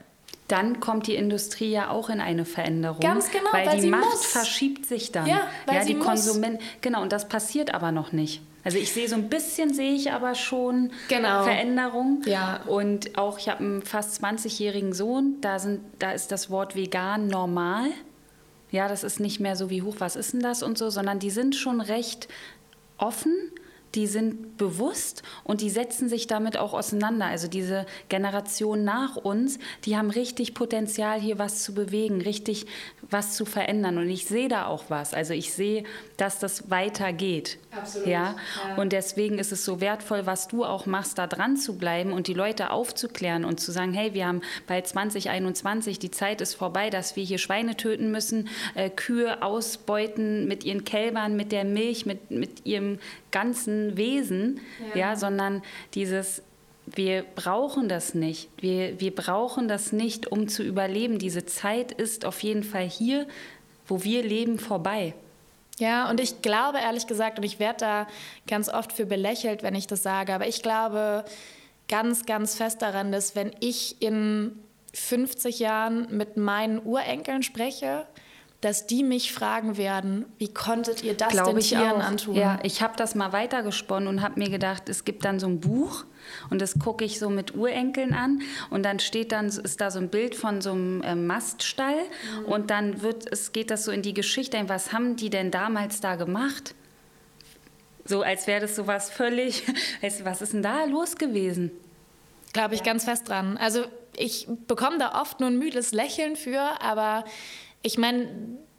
[0.49, 3.01] dann kommt die Industrie ja auch in eine Veränderung.
[3.01, 4.27] Ganz genau, weil, weil die Macht muss.
[4.27, 5.27] verschiebt sich dann.
[5.27, 6.63] Ja, weil ja die Konsumenten.
[6.83, 8.43] Genau, und das passiert aber noch nicht.
[8.63, 11.45] Also ich sehe so ein bisschen sehe ich aber schon genau.
[11.45, 12.23] Veränderung.
[12.25, 12.63] Ja.
[12.67, 17.27] Und auch ich habe einen fast 20-jährigen Sohn, da sind da ist das Wort vegan
[17.27, 17.91] normal.
[18.71, 21.19] Ja, das ist nicht mehr so wie hoch, was ist denn das und so, sondern
[21.19, 22.29] die sind schon recht
[22.97, 23.33] offen
[23.95, 27.27] die sind bewusst und die setzen sich damit auch auseinander.
[27.27, 32.67] Also diese Generation nach uns, die haben richtig Potenzial, hier was zu bewegen, richtig
[33.11, 33.99] was zu verändern.
[33.99, 35.15] Und ich sehe da auch was.
[35.15, 35.85] Also ich sehe,
[36.17, 37.59] dass das weitergeht.
[37.71, 38.09] Absolut.
[38.09, 38.37] Ja?
[38.69, 38.77] ja?
[38.77, 42.27] Und deswegen ist es so wertvoll, was du auch machst, da dran zu bleiben und
[42.27, 46.91] die Leute aufzuklären und zu sagen, hey, wir haben bald 2021, die Zeit ist vorbei,
[46.91, 52.07] dass wir hier Schweine töten müssen, äh, Kühe ausbeuten mit ihren Kälbern, mit der Milch,
[52.07, 52.99] mit, mit ihrem
[53.31, 54.61] ganzen Wesen,
[54.95, 55.63] ja, ja sondern
[55.95, 56.43] dieses
[56.87, 58.51] wir brauchen das nicht.
[58.59, 61.19] Wir, wir brauchen das nicht, um zu überleben.
[61.19, 63.27] Diese Zeit ist auf jeden Fall hier,
[63.87, 65.15] wo wir leben, vorbei.
[65.79, 68.07] Ja, und ich glaube ehrlich gesagt, und ich werde da
[68.47, 71.25] ganz oft für belächelt, wenn ich das sage, aber ich glaube
[71.89, 74.53] ganz, ganz fest daran, dass wenn ich in
[74.93, 78.07] 50 Jahren mit meinen Urenkeln spreche,
[78.65, 82.05] dass die mich fragen werden, wie konntet ihr das Glaube den Tieren auch.
[82.05, 82.35] antun?
[82.35, 85.61] Ja, ich habe das mal weitergesponnen und habe mir gedacht, es gibt dann so ein
[85.61, 86.07] Buch
[86.49, 89.99] und das gucke ich so mit Urenkeln an und dann steht dann ist da so
[89.99, 91.95] ein Bild von so einem äh, Maststall
[92.39, 92.45] mhm.
[92.47, 95.51] und dann wird es geht das so in die Geschichte ein, was haben die denn
[95.51, 96.75] damals da gemacht?
[98.07, 99.65] So als wäre das so was völlig,
[100.23, 101.71] was ist denn da los gewesen?
[102.55, 102.87] Glaube ich ja.
[102.87, 103.59] ganz fest dran.
[103.59, 103.85] Also
[104.17, 107.25] ich bekomme da oft nur ein müdes Lächeln für, aber
[107.85, 108.29] ich meine,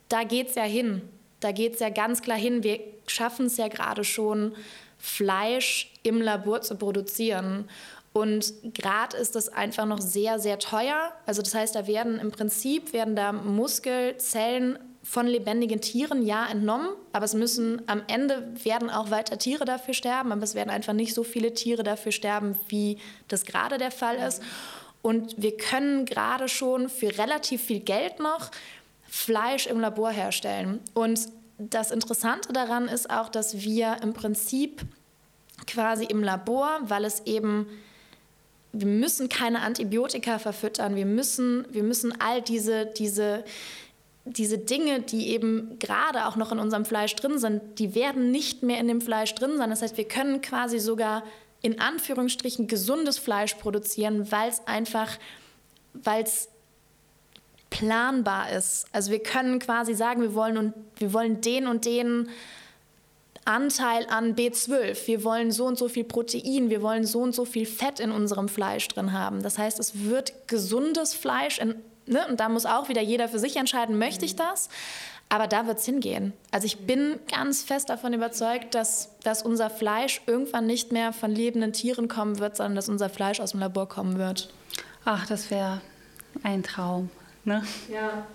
[0.09, 1.01] da geht es ja hin.
[1.39, 2.63] Da geht es ja ganz klar hin.
[2.63, 4.55] Wir schaffen es ja gerade schon,
[4.97, 7.69] Fleisch im Labor zu produzieren.
[8.13, 11.11] Und gerade ist das einfach noch sehr, sehr teuer.
[11.25, 16.89] Also das heißt, da werden im Prinzip werden da Muskelzellen von lebendigen Tieren ja entnommen,
[17.13, 20.93] aber es müssen am Ende werden auch weiter Tiere dafür sterben, aber es werden einfach
[20.93, 24.41] nicht so viele Tiere dafür sterben, wie das gerade der Fall ist.
[25.03, 28.49] Und wir können gerade schon für relativ viel Geld noch
[29.15, 30.81] Fleisch im Labor herstellen.
[30.93, 34.81] Und das Interessante daran ist auch, dass wir im Prinzip
[35.67, 37.65] quasi im Labor, weil es eben
[38.73, 43.45] wir müssen keine Antibiotika verfüttern, wir müssen, wir müssen all diese, diese,
[44.25, 48.63] diese Dinge, die eben gerade auch noch in unserem Fleisch drin sind, die werden nicht
[48.63, 49.69] mehr in dem Fleisch drin sein.
[49.69, 51.23] Das heißt, wir können quasi sogar
[51.61, 55.17] in Anführungsstrichen gesundes Fleisch produzieren, weil es einfach,
[55.93, 56.49] weil es
[57.69, 58.85] planbar ist.
[58.91, 62.29] Also wir können quasi sagen, wir wollen, und, wir wollen den und den
[63.45, 67.45] Anteil an B12, wir wollen so und so viel Protein, wir wollen so und so
[67.45, 69.43] viel Fett in unserem Fleisch drin haben.
[69.43, 71.75] Das heißt, es wird gesundes Fleisch, in,
[72.07, 72.25] ne?
[72.27, 74.69] und da muss auch wieder jeder für sich entscheiden, möchte ich das?
[75.29, 76.33] Aber da wird es hingehen.
[76.51, 81.31] Also ich bin ganz fest davon überzeugt, dass, dass unser Fleisch irgendwann nicht mehr von
[81.31, 84.53] lebenden Tieren kommen wird, sondern dass unser Fleisch aus dem Labor kommen wird.
[85.03, 85.81] Ach, das wäre
[86.43, 87.09] ein Traum.
[87.45, 87.63] Ne?
[87.89, 88.25] Ja.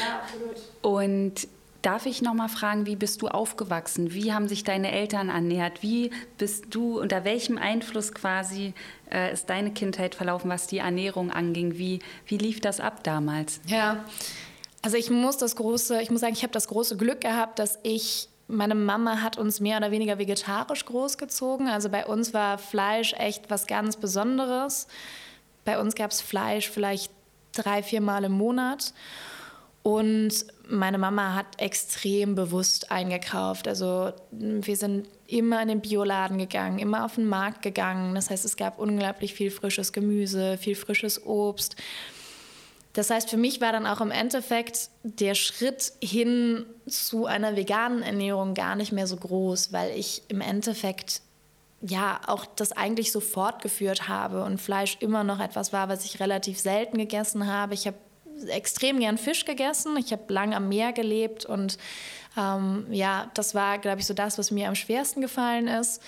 [0.00, 0.56] ja, absolut.
[0.82, 1.48] Und
[1.82, 4.12] darf ich noch mal fragen, wie bist du aufgewachsen?
[4.12, 5.82] Wie haben sich deine Eltern ernährt?
[5.82, 8.74] Wie bist du, unter welchem Einfluss quasi
[9.10, 11.78] äh, ist deine Kindheit verlaufen, was die Ernährung anging?
[11.78, 13.60] Wie, wie lief das ab damals?
[13.66, 14.04] Ja,
[14.82, 17.78] also ich muss das große, ich muss sagen, ich habe das große Glück gehabt, dass
[17.82, 21.68] ich meine Mama hat uns mehr oder weniger vegetarisch großgezogen.
[21.68, 24.86] Also bei uns war Fleisch echt was ganz Besonderes.
[25.64, 27.10] Bei uns gab es Fleisch vielleicht
[27.56, 28.92] drei, vier Mal im Monat.
[29.82, 33.68] Und meine Mama hat extrem bewusst eingekauft.
[33.68, 38.14] Also wir sind immer in den Bioladen gegangen, immer auf den Markt gegangen.
[38.16, 41.76] Das heißt, es gab unglaublich viel frisches Gemüse, viel frisches Obst.
[42.94, 48.02] Das heißt, für mich war dann auch im Endeffekt der Schritt hin zu einer veganen
[48.02, 51.20] Ernährung gar nicht mehr so groß, weil ich im Endeffekt
[51.88, 56.20] ja auch das eigentlich so fortgeführt habe und Fleisch immer noch etwas war, was ich
[56.20, 57.74] relativ selten gegessen habe.
[57.74, 57.96] Ich habe
[58.48, 59.96] extrem gern Fisch gegessen.
[59.96, 61.78] Ich habe lang am Meer gelebt und
[62.36, 66.02] ähm, ja, das war, glaube ich, so das, was mir am schwersten gefallen ist.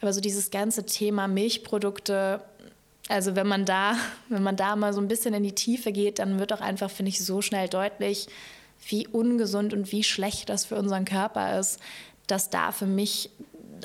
[0.00, 2.42] Aber so dieses ganze Thema Milchprodukte,
[3.08, 3.96] also wenn man da,
[4.28, 6.90] wenn man da mal so ein bisschen in die Tiefe geht, dann wird auch einfach,
[6.90, 8.26] finde ich, so schnell deutlich,
[8.88, 11.80] wie ungesund und wie schlecht das für unseren Körper ist,
[12.26, 13.30] dass da für mich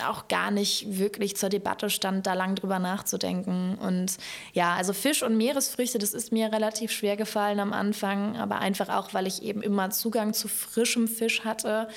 [0.01, 3.75] auch gar nicht wirklich zur Debatte stand, da lang drüber nachzudenken.
[3.75, 4.17] Und
[4.53, 8.89] ja, also Fisch und Meeresfrüchte, das ist mir relativ schwer gefallen am Anfang, aber einfach
[8.89, 11.87] auch, weil ich eben immer Zugang zu frischem Fisch hatte,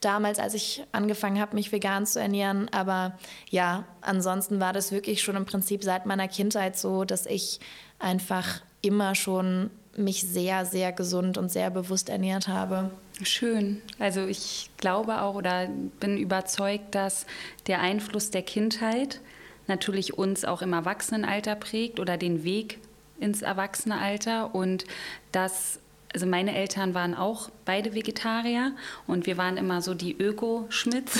[0.00, 2.68] damals, als ich angefangen habe, mich vegan zu ernähren.
[2.72, 3.18] Aber
[3.50, 7.60] ja, ansonsten war das wirklich schon im Prinzip seit meiner Kindheit so, dass ich
[7.98, 12.90] einfach immer schon mich sehr, sehr gesund und sehr bewusst ernährt habe.
[13.22, 13.82] Schön.
[13.98, 17.26] Also ich glaube auch oder bin überzeugt, dass
[17.66, 19.20] der Einfluss der Kindheit
[19.66, 22.78] natürlich uns auch im Erwachsenenalter prägt oder den Weg
[23.18, 24.84] ins Erwachsenealter und
[25.32, 25.80] dass
[26.18, 28.72] also meine Eltern waren auch beide Vegetarier
[29.06, 31.16] und wir waren immer so die Öko-Schmitz.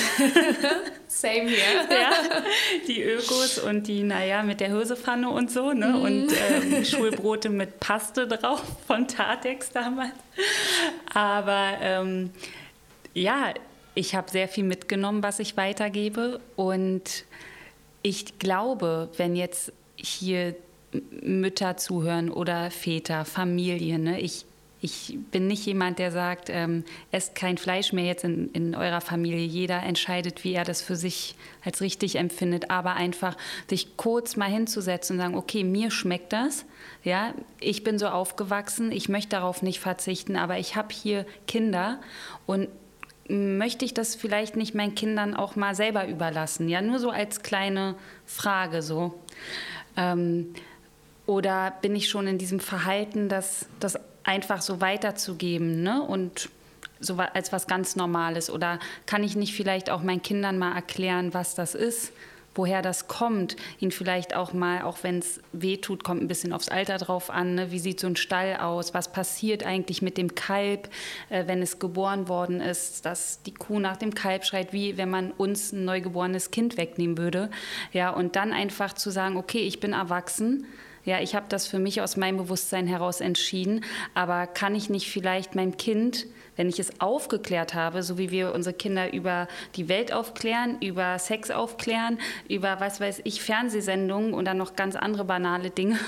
[1.07, 1.87] Same here.
[1.89, 2.11] ja,
[2.89, 5.87] die Ökos und die, naja, mit der Hirsepfanne und so, ne?
[5.87, 6.03] Mhm.
[6.03, 10.11] Und ähm, Schulbrote mit Paste drauf von Tatex damals.
[11.15, 12.31] Aber ähm,
[13.15, 13.55] ja,
[13.95, 16.41] ich habe sehr viel mitgenommen, was ich weitergebe.
[16.57, 17.25] Und
[18.03, 20.57] ich glaube, wenn jetzt hier
[21.23, 24.21] Mütter zuhören oder Väter, Familien, ne?
[24.21, 24.45] ich
[24.81, 29.01] ich bin nicht jemand, der sagt, ähm, esst kein Fleisch mehr jetzt in, in eurer
[29.01, 29.45] Familie.
[29.45, 32.71] Jeder entscheidet, wie er das für sich als richtig empfindet.
[32.71, 33.37] Aber einfach
[33.69, 36.65] sich kurz mal hinzusetzen und sagen, okay, mir schmeckt das.
[37.03, 42.01] Ja, ich bin so aufgewachsen, ich möchte darauf nicht verzichten, aber ich habe hier Kinder
[42.47, 42.69] und
[43.29, 46.69] möchte ich das vielleicht nicht meinen Kindern auch mal selber überlassen?
[46.69, 47.95] Ja, nur so als kleine
[48.27, 49.19] Frage so.
[49.97, 50.55] Ähm,
[51.27, 56.03] oder bin ich schon in diesem Verhalten, dass das einfach so weiterzugeben ne?
[56.03, 56.51] und
[57.01, 58.51] so als was ganz Normales?
[58.51, 62.13] Oder kann ich nicht vielleicht auch meinen Kindern mal erklären, was das ist?
[62.59, 66.53] woher das kommt, ihnen vielleicht auch mal, auch wenn es weh tut, kommt ein bisschen
[66.53, 67.71] aufs Alter drauf an, ne?
[67.71, 70.91] wie sieht so ein Stall aus, was passiert eigentlich mit dem Kalb,
[71.31, 75.09] äh, wenn es geboren worden ist, dass die Kuh nach dem Kalb schreit, wie wenn
[75.09, 77.49] man uns ein neugeborenes Kind wegnehmen würde.
[77.93, 80.67] Ja, und dann einfach zu sagen, okay, ich bin erwachsen,
[81.09, 85.11] ja, ich habe das für mich aus meinem Bewusstsein heraus entschieden, aber kann ich nicht
[85.11, 89.89] vielleicht meinem Kind, wenn ich es aufgeklärt habe, so wie wir unsere Kinder über die
[89.89, 95.25] Welt aufklären, über Sex aufklären, über was weiß ich, Fernsehsendungen und dann noch ganz andere
[95.25, 95.99] banale Dinge,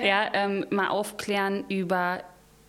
[0.00, 0.06] ja.
[0.06, 2.22] ja ähm, mal aufklären über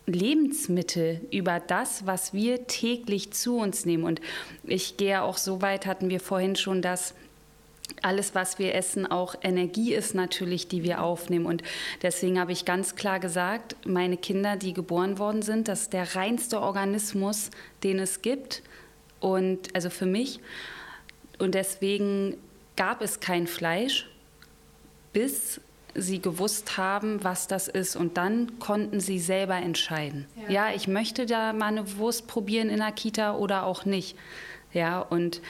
[0.08, 4.04] Lebensmittel, über das, was wir täglich zu uns nehmen.
[4.04, 4.20] Und
[4.64, 7.14] ich gehe auch so weit, hatten wir vorhin schon, dass
[8.02, 11.46] alles, was wir essen, auch Energie ist natürlich, die wir aufnehmen.
[11.46, 11.64] Und
[12.02, 16.16] deswegen habe ich ganz klar gesagt, meine Kinder, die geboren worden sind, das ist der
[16.16, 17.50] reinste Organismus,
[17.84, 18.62] den es gibt.
[19.20, 20.40] Und also für mich.
[21.40, 22.38] Und deswegen
[22.76, 24.08] gab es kein Fleisch,
[25.14, 25.60] bis
[25.96, 27.96] sie gewusst haben, was das ist.
[27.96, 30.28] Und dann konnten sie selber entscheiden.
[30.36, 34.16] Ja, ja ich möchte da mal eine Wurst probieren in der Kita oder auch nicht.
[34.74, 35.42] Ja, und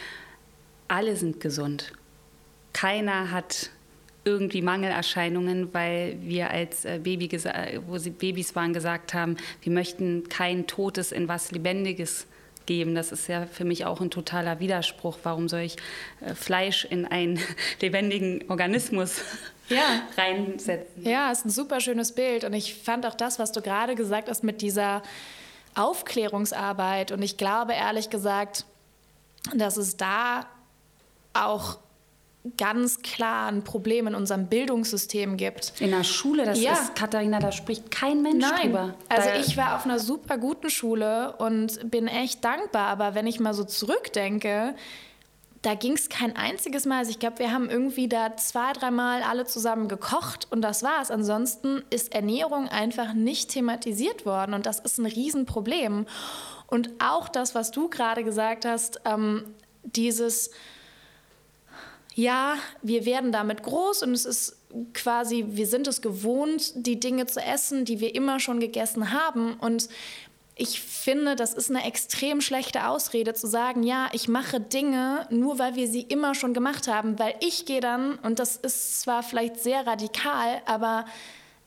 [0.87, 1.91] alle sind gesund
[2.77, 3.71] keiner hat
[4.23, 7.27] irgendwie Mangelerscheinungen, weil wir als äh, Baby,
[7.87, 12.27] wo sie Babys waren, gesagt haben, wir möchten kein Totes in was Lebendiges
[12.67, 12.93] geben.
[12.93, 15.17] Das ist ja für mich auch ein totaler Widerspruch.
[15.23, 15.77] Warum soll ich
[16.21, 17.39] äh, Fleisch in einen
[17.81, 19.21] lebendigen Organismus
[19.69, 20.03] ja.
[20.15, 21.03] reinsetzen?
[21.03, 22.43] Ja, ist ein super schönes Bild.
[22.43, 25.01] Und ich fand auch das, was du gerade gesagt hast mit dieser
[25.73, 27.11] Aufklärungsarbeit.
[27.11, 28.65] Und ich glaube ehrlich gesagt,
[29.55, 30.45] dass es da
[31.33, 31.79] auch
[32.57, 35.73] ganz klar ein Problem in unserem Bildungssystem gibt.
[35.79, 36.73] In der Schule, das ja.
[36.73, 38.61] ist, Katharina, da spricht kein Mensch Nein.
[38.61, 38.95] drüber.
[39.09, 43.39] Also ich war auf einer super guten Schule und bin echt dankbar, aber wenn ich
[43.39, 44.75] mal so zurückdenke,
[45.61, 46.99] da ging es kein einziges Mal.
[46.99, 51.11] Also ich glaube, wir haben irgendwie da zwei, dreimal alle zusammen gekocht und das war's.
[51.11, 56.05] Ansonsten ist Ernährung einfach nicht thematisiert worden und das ist ein Riesenproblem.
[56.67, 59.45] Und auch das, was du gerade gesagt hast, ähm,
[59.83, 60.51] dieses
[62.17, 64.57] ja, wir werden damit groß und es ist
[64.95, 69.53] quasi, wir sind es gewohnt, die Dinge zu essen, die wir immer schon gegessen haben.
[69.53, 69.87] Und
[70.55, 75.59] ich finde, das ist eine extrem schlechte Ausrede zu sagen, ja, ich mache Dinge nur,
[75.59, 79.21] weil wir sie immer schon gemacht haben, weil ich gehe dann, und das ist zwar
[79.21, 81.05] vielleicht sehr radikal, aber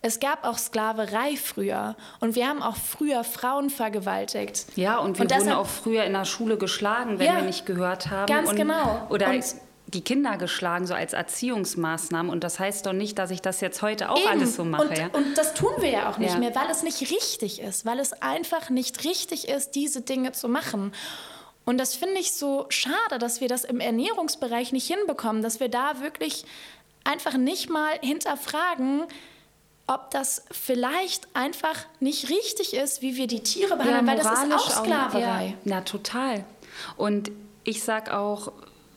[0.02, 4.66] es gab auch Sklaverei früher und wir haben auch früher Frauen vergewaltigt.
[4.74, 7.66] Ja, und wir und wurden auch früher in der Schule geschlagen, wenn ja, wir nicht
[7.66, 8.26] gehört haben.
[8.26, 9.06] Ganz und, genau.
[9.10, 9.44] Oder und,
[9.90, 12.30] die Kinder geschlagen, so als Erziehungsmaßnahmen.
[12.30, 14.28] Und das heißt doch nicht, dass ich das jetzt heute auch Eben.
[14.28, 14.88] alles so mache.
[14.88, 15.08] Und, ja?
[15.12, 16.38] und das tun wir ja auch nicht ja.
[16.38, 20.48] mehr, weil es nicht richtig ist, weil es einfach nicht richtig ist, diese Dinge zu
[20.48, 20.92] machen.
[21.64, 25.68] Und das finde ich so schade, dass wir das im Ernährungsbereich nicht hinbekommen, dass wir
[25.68, 26.44] da wirklich
[27.04, 29.04] einfach nicht mal hinterfragen,
[29.86, 34.44] ob das vielleicht einfach nicht richtig ist, wie wir die Tiere behandeln, ja, weil das
[34.44, 35.56] ist auch Sklaverei.
[35.60, 36.44] Auch, ja, ja, total.
[36.96, 37.30] Und
[37.64, 38.52] ich sage auch,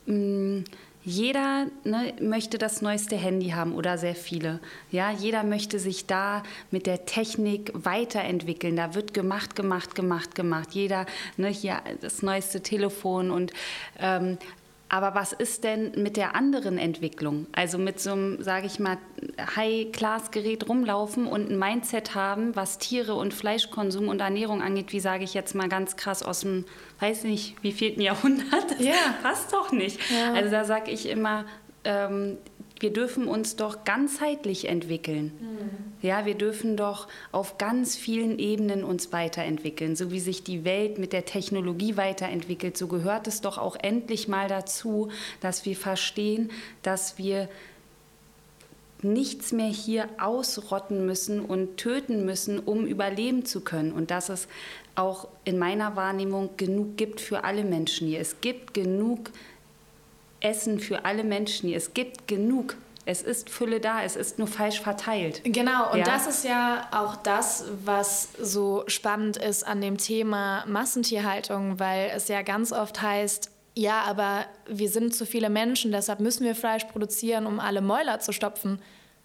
[0.06, 0.64] mh, mm,
[1.06, 4.60] jeder ne, möchte das neueste Handy haben oder sehr viele.
[4.90, 8.76] Ja, jeder möchte sich da mit der Technik weiterentwickeln.
[8.76, 10.70] Da wird gemacht, gemacht, gemacht, gemacht.
[10.72, 11.04] Jeder,
[11.36, 13.52] ne, hier das neueste Telefon und
[13.98, 14.38] ähm,
[14.88, 17.46] aber was ist denn mit der anderen Entwicklung?
[17.52, 18.98] Also mit so einem, sage ich mal,
[19.56, 25.24] High-Class-Gerät rumlaufen und ein Mindset haben, was Tiere und Fleischkonsum und Ernährung angeht, wie sage
[25.24, 26.64] ich jetzt mal ganz krass aus dem,
[27.00, 28.78] weiß nicht, wie vierten Jahrhundert?
[28.78, 28.92] Ja.
[29.22, 29.98] Passt doch nicht.
[30.10, 30.34] Ja.
[30.34, 31.46] Also da sage ich immer,
[31.84, 32.38] ähm,
[32.84, 35.32] wir dürfen uns doch ganzheitlich entwickeln.
[35.40, 36.06] Mhm.
[36.06, 39.96] Ja, wir dürfen doch auf ganz vielen Ebenen uns weiterentwickeln.
[39.96, 44.28] So wie sich die Welt mit der Technologie weiterentwickelt, so gehört es doch auch endlich
[44.28, 45.08] mal dazu,
[45.40, 46.50] dass wir verstehen,
[46.82, 47.48] dass wir
[49.00, 53.92] nichts mehr hier ausrotten müssen und töten müssen, um überleben zu können.
[53.92, 54.46] Und dass es
[54.94, 58.20] auch in meiner Wahrnehmung genug gibt für alle Menschen hier.
[58.20, 59.30] Es gibt genug
[60.44, 61.78] Essen für alle Menschen hier.
[61.78, 62.76] Es gibt genug.
[63.06, 65.42] Es ist Fülle da, es ist nur falsch verteilt.
[65.44, 66.04] Genau, und ja?
[66.04, 72.28] das ist ja auch das, was so spannend ist an dem Thema Massentierhaltung, weil es
[72.28, 76.84] ja ganz oft heißt, ja, aber wir sind zu viele Menschen, deshalb müssen wir Fleisch
[76.84, 78.80] produzieren, um alle Mäuler zu stopfen.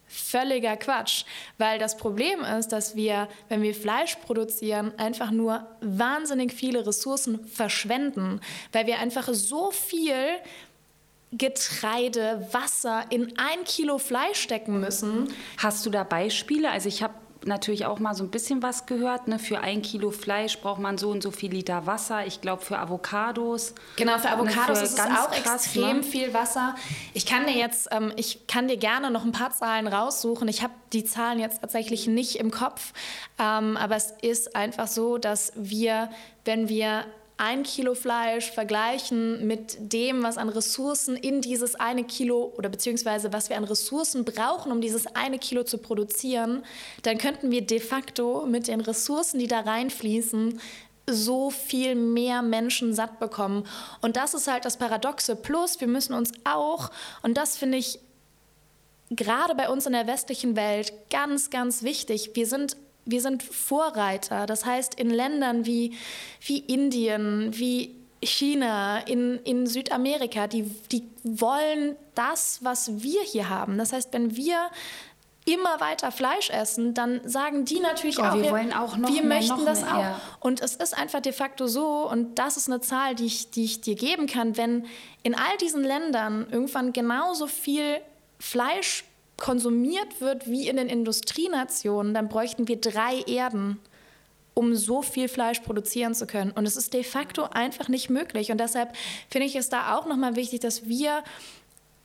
[0.07, 1.23] Völliger Quatsch,
[1.59, 7.45] weil das Problem ist, dass wir, wenn wir Fleisch produzieren, einfach nur wahnsinnig viele Ressourcen
[7.45, 10.15] verschwenden, weil wir einfach so viel
[11.31, 15.31] Getreide, Wasser in ein Kilo Fleisch stecken müssen.
[15.57, 16.71] Hast du da Beispiele?
[16.71, 17.13] Also ich habe
[17.45, 19.27] natürlich auch mal so ein bisschen was gehört.
[19.27, 19.39] Ne?
[19.39, 22.25] Für ein Kilo Fleisch braucht man so und so viel Liter Wasser.
[22.25, 23.75] Ich glaube für Avocados.
[23.95, 26.03] Genau, für Avocados ne, für ist es auch krass, extrem ne?
[26.03, 26.75] viel Wasser.
[27.13, 30.47] Ich kann dir jetzt, ähm, ich kann dir gerne noch ein paar Zahlen raussuchen.
[30.47, 32.93] Ich habe die Zahlen jetzt tatsächlich nicht im Kopf,
[33.37, 36.09] ähm, aber es ist einfach so, dass wir,
[36.45, 37.05] wenn wir
[37.39, 43.31] ein Kilo Fleisch vergleichen mit dem, was an Ressourcen in dieses eine Kilo oder beziehungsweise
[43.31, 46.63] was wir an Ressourcen brauchen, um dieses eine Kilo zu produzieren,
[47.03, 50.59] dann könnten wir de facto mit den Ressourcen, die da reinfließen,
[51.07, 53.65] so viel mehr Menschen satt bekommen.
[54.01, 55.37] Und das ist halt das Paradoxe.
[55.37, 56.91] Plus, wir müssen uns auch,
[57.23, 57.99] und das finde ich
[59.09, 62.75] gerade bei uns in der westlichen Welt ganz, ganz wichtig, wir sind
[63.09, 64.45] wir sind Vorreiter.
[64.45, 65.97] Das heißt, in Ländern wie,
[66.41, 73.77] wie Indien, wie China, in, in Südamerika, die, die wollen das, was wir hier haben.
[73.77, 74.69] Das heißt, wenn wir
[75.45, 79.23] immer weiter Fleisch essen, dann sagen die natürlich oh, auch, wir, wollen auch noch wir
[79.23, 80.01] mehr, möchten noch das mehr, auch.
[80.01, 80.21] Ja.
[80.39, 83.63] Und es ist einfach de facto so, und das ist eine Zahl, die ich, die
[83.63, 84.85] ich dir geben kann, wenn
[85.23, 88.01] in all diesen Ländern irgendwann genauso viel
[88.37, 89.05] Fleisch
[89.39, 93.79] konsumiert wird wie in den Industrienationen, dann bräuchten wir drei Erden,
[94.53, 96.51] um so viel Fleisch produzieren zu können.
[96.51, 98.51] Und es ist de facto einfach nicht möglich.
[98.51, 98.95] Und deshalb
[99.29, 101.23] finde ich es da auch nochmal wichtig, dass wir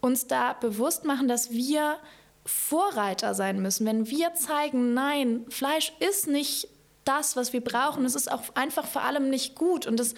[0.00, 1.96] uns da bewusst machen, dass wir
[2.44, 3.86] Vorreiter sein müssen.
[3.86, 6.68] Wenn wir zeigen, nein, Fleisch ist nicht
[7.04, 8.04] das, was wir brauchen.
[8.04, 9.86] Es ist auch einfach vor allem nicht gut.
[9.86, 10.14] Und das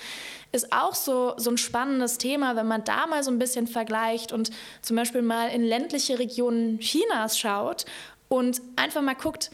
[0.53, 4.33] ist auch so, so ein spannendes Thema, wenn man da mal so ein bisschen vergleicht
[4.33, 4.51] und
[4.83, 7.85] zum Beispiel mal in ländliche Regionen Chinas schaut
[8.29, 9.51] und einfach mal guckt,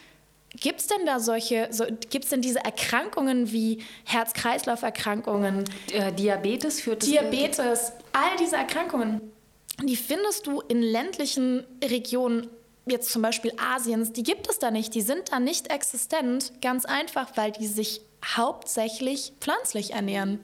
[0.60, 5.64] Gibt es denn da solche, so, gibt es denn diese Erkrankungen wie Herz-Kreislauf-Erkrankungen?
[5.90, 7.08] Äh, Diabetes führt es.
[7.08, 9.32] Diabetes, all diese Erkrankungen,
[9.82, 12.48] die findest du in ländlichen Regionen
[12.86, 16.84] jetzt zum Beispiel Asiens, die gibt es da nicht, die sind da nicht existent, ganz
[16.84, 20.40] einfach, weil die sich hauptsächlich pflanzlich ernähren.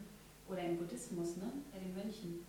[0.48, 1.52] Oder im Buddhismus, ne?
[1.72, 2.44] Bei den Mönchen.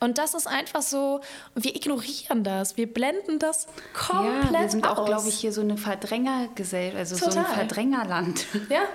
[0.00, 1.20] Und das ist einfach so,
[1.54, 4.98] wir ignorieren das, wir blenden das komplett Ja, wir sind aus.
[4.98, 7.32] auch, glaube ich, hier so eine Verdrängergesellschaft, also Total.
[7.32, 8.46] so ein Verdrängerland.
[8.68, 8.80] Ja.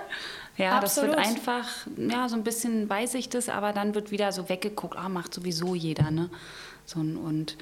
[0.55, 1.17] Ja, Absolut.
[1.17, 1.67] das wird einfach,
[1.97, 5.33] ja, so ein bisschen weiß ich das, aber dann wird wieder so weggeguckt, ah, macht
[5.33, 6.29] sowieso jeder, ne?
[6.85, 7.57] So, und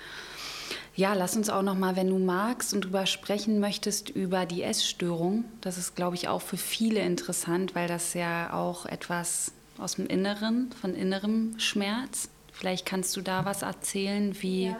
[0.96, 4.64] ja, lass uns auch noch mal, wenn du magst und drüber sprechen möchtest, über die
[4.64, 5.46] Essstörung.
[5.62, 10.08] Das ist, glaube ich, auch für viele interessant, weil das ja auch etwas aus dem
[10.08, 12.30] Inneren, von innerem Schmerz.
[12.52, 14.78] Vielleicht kannst du da was erzählen, wie, ja.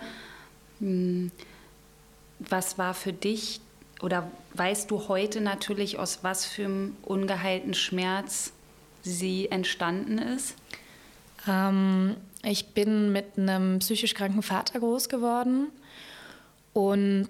[0.80, 1.32] mh, hm,
[2.39, 3.62] was war für dich
[4.01, 8.51] oder weißt du heute natürlich, aus was für einem ungeheilten Schmerz
[9.03, 10.55] sie entstanden ist?
[11.47, 15.68] Ähm, ich bin mit einem psychisch kranken Vater groß geworden
[16.74, 17.30] und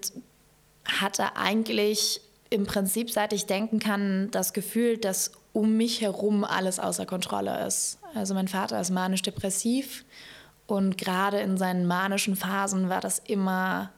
[0.85, 6.79] hatte eigentlich im Prinzip, seit ich denken kann, das Gefühl, dass um mich herum alles
[6.79, 7.99] außer Kontrolle ist.
[8.13, 10.05] Also mein Vater ist manisch-depressiv
[10.67, 13.91] und gerade in seinen manischen Phasen war das immer,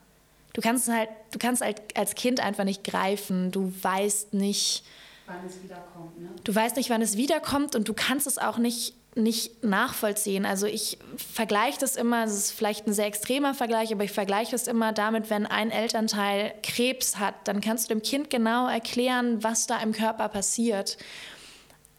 [0.53, 4.83] du kannst halt, du kannst halt als Kind einfach nicht greifen, du weißt nicht,
[5.25, 6.19] wann es wiederkommt.
[6.19, 6.29] Ne?
[6.43, 10.45] Du weißt nicht, wann es wiederkommt und du kannst es auch nicht nicht nachvollziehen.
[10.45, 14.51] Also ich vergleiche das immer, es ist vielleicht ein sehr extremer Vergleich, aber ich vergleiche
[14.51, 19.43] das immer damit, wenn ein Elternteil Krebs hat, dann kannst du dem Kind genau erklären,
[19.43, 20.97] was da im Körper passiert.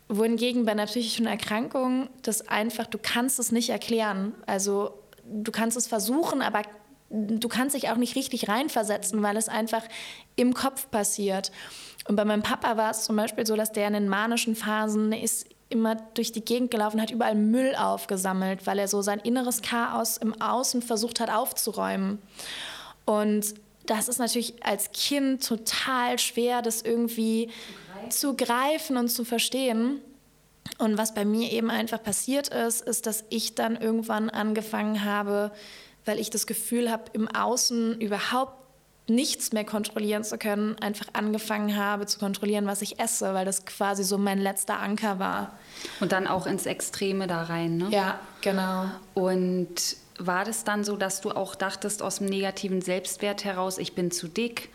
[0.08, 4.34] Wohingegen bei einer psychischen Erkrankung das einfach, du kannst es nicht erklären.
[4.46, 6.62] Also du kannst es versuchen, aber
[7.10, 9.84] du kannst dich auch nicht richtig reinversetzen, weil es einfach
[10.36, 11.52] im Kopf passiert.
[12.06, 15.12] Und bei meinem Papa war es zum Beispiel so, dass der in den manischen Phasen
[15.12, 19.62] ist immer durch die Gegend gelaufen, hat überall Müll aufgesammelt, weil er so sein inneres
[19.62, 22.18] Chaos im Außen versucht hat aufzuräumen.
[23.06, 23.54] Und
[23.86, 27.50] das ist natürlich als Kind total schwer, das irgendwie
[28.10, 30.00] zu greifen und zu verstehen.
[30.78, 35.52] Und was bei mir eben einfach passiert ist, ist, dass ich dann irgendwann angefangen habe,
[36.04, 38.63] weil ich das Gefühl habe, im Außen überhaupt
[39.06, 43.66] nichts mehr kontrollieren zu können, einfach angefangen habe zu kontrollieren, was ich esse, weil das
[43.66, 45.58] quasi so mein letzter Anker war.
[46.00, 47.88] Und dann auch ins Extreme da rein, ne?
[47.90, 48.86] Ja, genau.
[49.12, 53.94] Und war das dann so, dass du auch dachtest aus dem negativen Selbstwert heraus, ich
[53.94, 54.70] bin zu dick?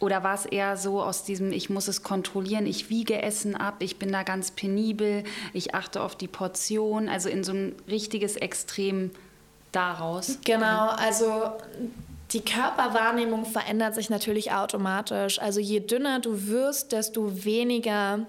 [0.00, 3.76] Oder war es eher so aus diesem, ich muss es kontrollieren, ich wiege Essen ab,
[3.80, 8.36] ich bin da ganz penibel, ich achte auf die Portion, also in so ein richtiges
[8.36, 9.10] Extrem
[9.72, 10.38] daraus?
[10.44, 11.52] Genau, also
[12.32, 15.40] die Körperwahrnehmung verändert sich natürlich automatisch.
[15.40, 18.26] Also je dünner du wirst, desto weniger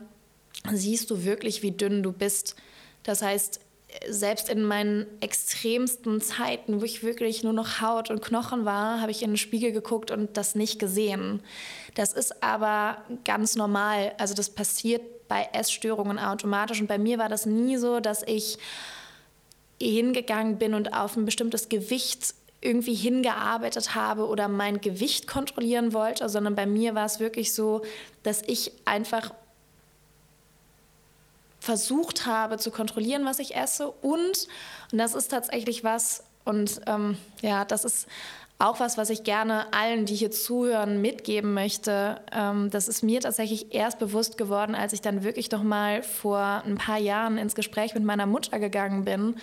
[0.72, 2.56] siehst du wirklich, wie dünn du bist.
[3.04, 3.60] Das heißt,
[4.08, 9.12] selbst in meinen extremsten Zeiten, wo ich wirklich nur noch Haut und Knochen war, habe
[9.12, 11.42] ich in den Spiegel geguckt und das nicht gesehen.
[11.96, 14.14] Das ist aber ganz normal.
[14.18, 16.80] Also das passiert bei Essstörungen automatisch.
[16.80, 18.58] Und bei mir war das nie so, dass ich
[19.82, 26.28] hingegangen bin und auf ein bestimmtes Gewicht irgendwie hingearbeitet habe oder mein Gewicht kontrollieren wollte,
[26.28, 27.84] sondern bei mir war es wirklich so,
[28.24, 29.34] dass ich einfach
[31.60, 34.48] versucht habe zu kontrollieren, was ich esse und,
[34.92, 38.08] und das ist tatsächlich was, und ähm, ja, das ist
[38.60, 42.20] auch was, was ich gerne allen, die hier zuhören, mitgeben möchte.
[42.34, 46.64] Ähm, das ist mir tatsächlich erst bewusst geworden, als ich dann wirklich noch mal vor
[46.66, 49.36] ein paar Jahren ins Gespräch mit meiner Mutter gegangen bin,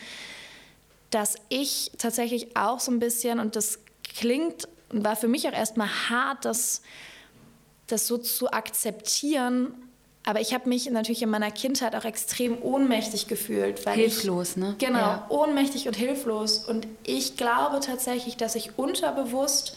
[1.10, 5.52] dass ich tatsächlich auch so ein bisschen, und das klingt und war für mich auch
[5.52, 6.82] erstmal hart, das,
[7.86, 9.74] das so zu akzeptieren,
[10.26, 13.88] aber ich habe mich natürlich in meiner Kindheit auch extrem ohnmächtig gefühlt.
[13.88, 14.74] Hilflos, ich, ne?
[14.78, 15.26] Genau, ja.
[15.28, 16.64] ohnmächtig und hilflos.
[16.66, 19.76] Und ich glaube tatsächlich, dass ich unterbewusst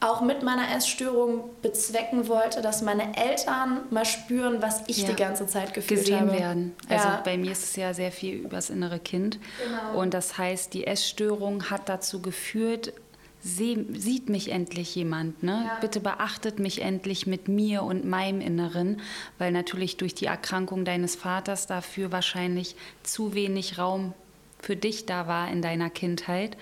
[0.00, 5.08] auch mit meiner Essstörung bezwecken wollte, dass meine Eltern mal spüren, was ich ja.
[5.08, 6.38] die ganze Zeit gefühlt Gesehen habe.
[6.38, 6.74] werden.
[6.88, 7.22] Also ja.
[7.24, 9.38] bei mir ist es ja sehr viel übers innere Kind.
[9.62, 10.00] Genau.
[10.00, 12.92] Und das heißt, die Essstörung hat dazu geführt,
[13.40, 15.42] seh, sieht mich endlich jemand.
[15.42, 15.64] Ne?
[15.66, 15.78] Ja.
[15.80, 19.00] Bitte beachtet mich endlich mit mir und meinem Inneren,
[19.38, 24.12] weil natürlich durch die Erkrankung deines Vaters dafür wahrscheinlich zu wenig Raum
[24.58, 26.56] für dich da war in deiner Kindheit.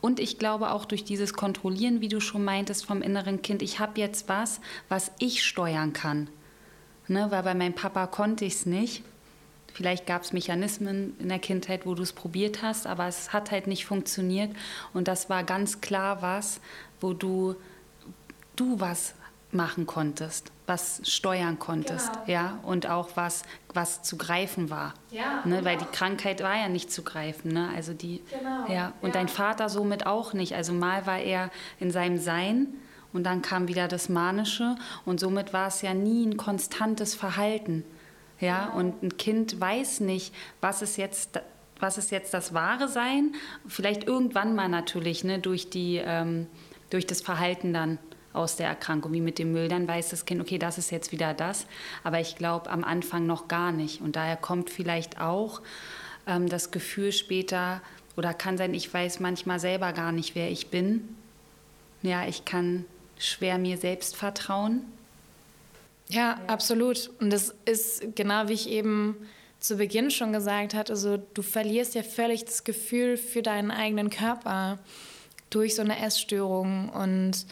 [0.00, 3.78] Und ich glaube auch durch dieses Kontrollieren, wie du schon meintest, vom inneren Kind, ich
[3.78, 6.28] habe jetzt was, was ich steuern kann.
[7.08, 9.02] Ne, weil bei meinem Papa konnte ich es nicht.
[9.74, 13.50] Vielleicht gab es Mechanismen in der Kindheit, wo du es probiert hast, aber es hat
[13.50, 14.54] halt nicht funktioniert.
[14.92, 16.60] Und das war ganz klar was,
[17.00, 17.56] wo du,
[18.56, 19.14] du was
[19.52, 22.24] machen konntest, was steuern konntest, genau.
[22.26, 23.42] ja, und auch was,
[23.74, 25.56] was zu greifen war, ja, ne?
[25.56, 25.64] Genau.
[25.64, 27.68] weil die Krankheit war ja nicht zu greifen, ne?
[27.74, 28.72] also die, genau.
[28.72, 29.14] ja, und ja.
[29.14, 32.68] dein Vater somit auch nicht, also mal war er in seinem Sein
[33.12, 37.84] und dann kam wieder das Manische und somit war es ja nie ein konstantes Verhalten,
[38.38, 38.78] ja, genau.
[38.78, 41.40] und ein Kind weiß nicht, was ist jetzt
[41.80, 43.34] was ist jetzt das wahre Sein?
[43.66, 46.46] Vielleicht irgendwann mal natürlich, ne, durch, die, ähm,
[46.90, 47.98] durch das Verhalten dann
[48.32, 51.12] aus der Erkrankung, wie mit dem Müll, dann weiß das Kind, okay, das ist jetzt
[51.12, 51.66] wieder das.
[52.04, 54.00] Aber ich glaube am Anfang noch gar nicht.
[54.00, 55.60] Und daher kommt vielleicht auch
[56.26, 57.82] ähm, das Gefühl später,
[58.16, 61.16] oder kann sein, ich weiß manchmal selber gar nicht, wer ich bin.
[62.02, 62.84] Ja, ich kann
[63.18, 64.84] schwer mir selbst vertrauen.
[66.08, 67.10] Ja, absolut.
[67.20, 69.16] Und das ist genau wie ich eben
[69.60, 74.10] zu Beginn schon gesagt hatte, also du verlierst ja völlig das Gefühl für deinen eigenen
[74.10, 74.78] Körper
[75.50, 77.44] durch so eine Essstörung und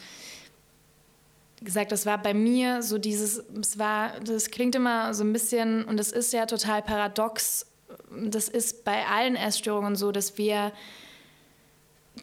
[1.61, 5.85] gesagt, das war bei mir so dieses, es war, das klingt immer so ein bisschen,
[5.85, 7.65] und das ist ja total paradox,
[8.11, 10.71] das ist bei allen Essstörungen so, dass wir,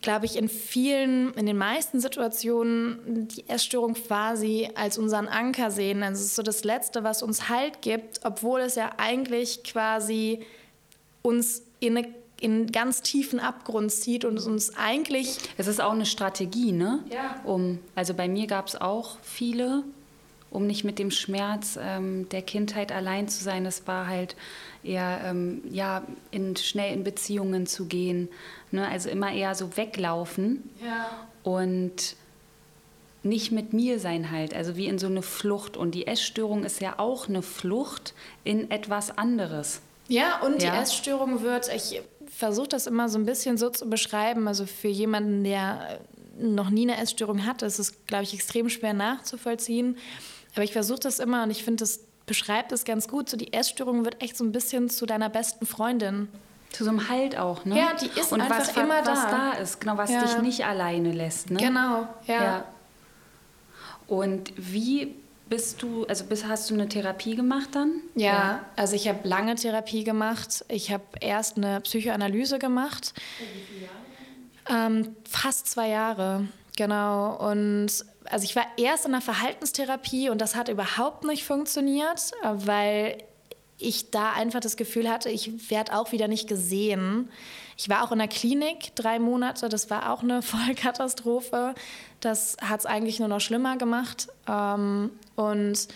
[0.00, 6.02] glaube ich, in vielen, in den meisten Situationen die Essstörung quasi als unseren Anker sehen.
[6.02, 10.44] Also es ist so das Letzte, was uns Halt gibt, obwohl es ja eigentlich quasi
[11.22, 12.08] uns in eine
[12.40, 15.38] in ganz tiefen Abgrund zieht und uns eigentlich.
[15.56, 17.02] Es ist auch eine Strategie, ne?
[17.10, 17.40] Ja.
[17.44, 19.84] Um, also bei mir gab es auch viele,
[20.50, 23.64] um nicht mit dem Schmerz ähm, der Kindheit allein zu sein.
[23.64, 24.36] Es war halt
[24.82, 28.28] eher ähm, ja, in, schnell in Beziehungen zu gehen.
[28.70, 28.86] Ne?
[28.86, 31.08] Also immer eher so weglaufen Ja.
[31.42, 32.16] und
[33.22, 35.76] nicht mit mir sein halt, also wie in so eine Flucht.
[35.76, 38.14] Und die Essstörung ist ja auch eine Flucht
[38.44, 39.80] in etwas anderes.
[40.08, 40.80] Ja, und die Ja.
[40.80, 42.00] Essstörung wird, ich
[42.36, 46.00] versuche das immer so ein bisschen so zu beschreiben, also für jemanden, der
[46.38, 49.96] noch nie eine Essstörung hat, ist es, glaube ich, extrem schwer nachzuvollziehen.
[50.54, 53.30] Aber ich versuche das immer und ich finde, das beschreibt es ganz gut.
[53.30, 56.28] So die Essstörung wird echt so ein bisschen zu deiner besten Freundin.
[56.72, 57.78] Zu so einem Halt auch, ne?
[57.78, 59.52] Ja, die ist Und einfach was, immer was da.
[59.54, 60.22] da ist, genau, was Ja.
[60.22, 61.58] dich nicht alleine lässt, ne?
[61.58, 62.42] Genau, ja.
[62.44, 62.64] Ja.
[64.08, 65.14] Und wie
[65.48, 68.00] bist du, also bist, hast du eine Therapie gemacht dann?
[68.14, 70.64] Ja, also ich habe lange Therapie gemacht.
[70.68, 73.14] Ich habe erst eine Psychoanalyse gemacht.
[74.68, 77.36] Ähm, fast zwei Jahre, genau.
[77.36, 77.88] Und
[78.24, 83.18] also ich war erst in der Verhaltenstherapie und das hat überhaupt nicht funktioniert, weil
[83.78, 87.30] ich da einfach das Gefühl hatte, ich werde auch wieder nicht gesehen.
[87.76, 91.74] Ich war auch in der Klinik drei Monate, das war auch eine Vollkatastrophe.
[92.20, 94.28] Das hat es eigentlich nur noch schlimmer gemacht.
[94.48, 95.88] Ähm, und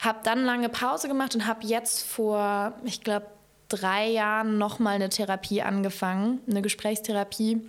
[0.00, 3.26] habe dann lange Pause gemacht und habe jetzt vor, ich glaube,
[3.68, 7.60] drei Jahren nochmal eine Therapie angefangen, eine Gesprächstherapie.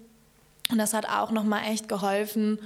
[0.69, 2.59] Und das hat auch nochmal echt geholfen,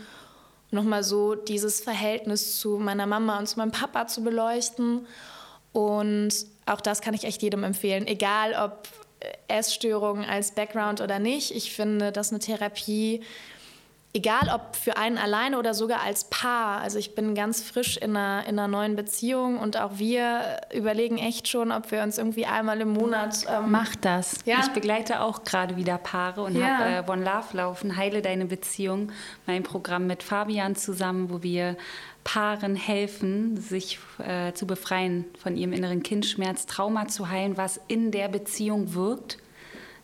[0.72, 5.06] nochmal so dieses Verhältnis zu meiner Mama und zu meinem Papa zu beleuchten.
[5.72, 6.34] Und
[6.66, 8.88] auch das kann ich echt jedem empfehlen, egal ob
[9.47, 11.51] Essstörungen als Background oder nicht.
[11.55, 13.22] Ich finde, dass eine Therapie,
[14.13, 18.15] egal ob für einen alleine oder sogar als Paar, also ich bin ganz frisch in
[18.17, 22.45] einer, in einer neuen Beziehung und auch wir überlegen echt schon, ob wir uns irgendwie
[22.45, 24.36] einmal im Monat ähm, Mach das.
[24.45, 24.59] Ja.
[24.61, 26.78] Ich begleite auch gerade wieder Paare und Ja.
[26.80, 29.11] habe äh, One Love laufen, Heile deine Beziehung,
[29.45, 31.78] mein Programm mit Fabian zusammen, wo wir
[32.24, 38.11] Paaren helfen, sich äh, zu befreien von ihrem inneren Kindschmerz, Trauma zu heilen, was in
[38.11, 39.38] der Beziehung wirkt.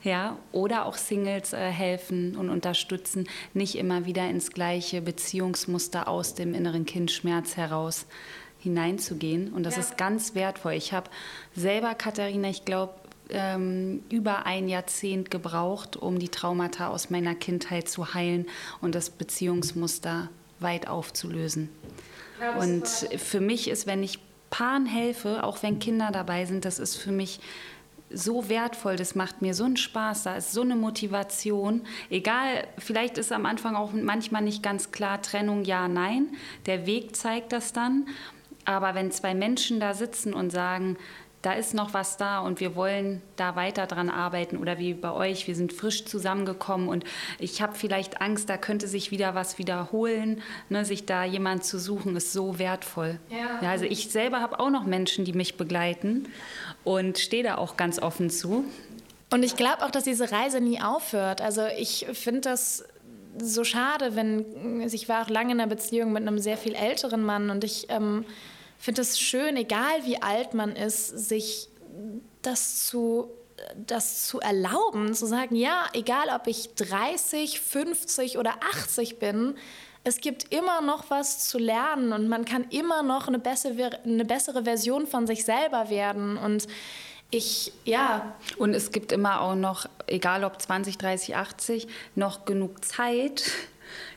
[0.04, 6.36] Ja, oder auch Singles äh, helfen und unterstützen, nicht immer wieder ins gleiche Beziehungsmuster aus
[6.36, 8.06] dem inneren Kindschmerz heraus
[8.60, 9.52] hineinzugehen.
[9.52, 9.82] Und das Ja.
[9.82, 10.74] ist ganz wertvoll.
[10.74, 11.10] Ich habe
[11.56, 12.94] selber, Katharina, ich glaube,
[13.30, 18.46] ähm, über ein Jahrzehnt gebraucht, um die Traumata aus meiner Kindheit zu heilen
[18.82, 20.30] und das Beziehungsmuster
[20.60, 21.70] weit aufzulösen.
[22.60, 26.96] Und für mich ist, wenn ich Paaren helfe, auch wenn Kinder dabei sind, das ist
[26.96, 27.40] für mich
[28.10, 31.82] so wertvoll, das macht mir so einen Spaß, da ist so eine Motivation.
[32.10, 36.28] Egal, vielleicht ist am Anfang auch manchmal nicht ganz klar Trennung, ja, nein.
[36.68, 38.08] Der Weg zeigt das dann.
[38.64, 40.98] Aber wenn zwei Menschen da sitzen und sagen,
[41.48, 45.14] da ist noch was da und wir wollen da weiter dran arbeiten oder wie bei
[45.14, 47.06] euch, wir sind frisch zusammengekommen und
[47.40, 51.80] ich habe vielleicht Angst, da könnte sich wieder was wiederholen, ne, sich da jemand zu
[51.80, 53.18] suchen, ist so wertvoll.
[53.30, 53.70] Ja.
[53.70, 56.28] also ich selber habe auch noch Menschen, die mich begleiten
[56.84, 58.66] und stehe da auch ganz offen zu.
[59.32, 61.40] Und ich glaube auch, dass diese Reise nie aufhört.
[61.40, 62.84] Also ich finde das
[63.42, 67.24] so schade, wenn ich war auch lange in einer Beziehung mit einem sehr viel älteren
[67.24, 68.26] Mann und ich ähm,
[68.78, 71.70] finde es schön, egal wie alt man ist, sich
[72.42, 73.30] das zu
[73.76, 79.56] das zu erlauben, zu sagen, ja, egal ob ich 30, 50 oder 80 bin,
[80.04, 84.24] es gibt immer noch was zu lernen und man kann immer noch eine bessere, eine
[84.24, 86.38] bessere Version von sich selber werden.
[86.38, 86.68] Und
[87.30, 92.86] ich, ja, Und es gibt immer auch noch, egal ob 20, 30, 80, noch genug
[92.86, 93.52] Zeit.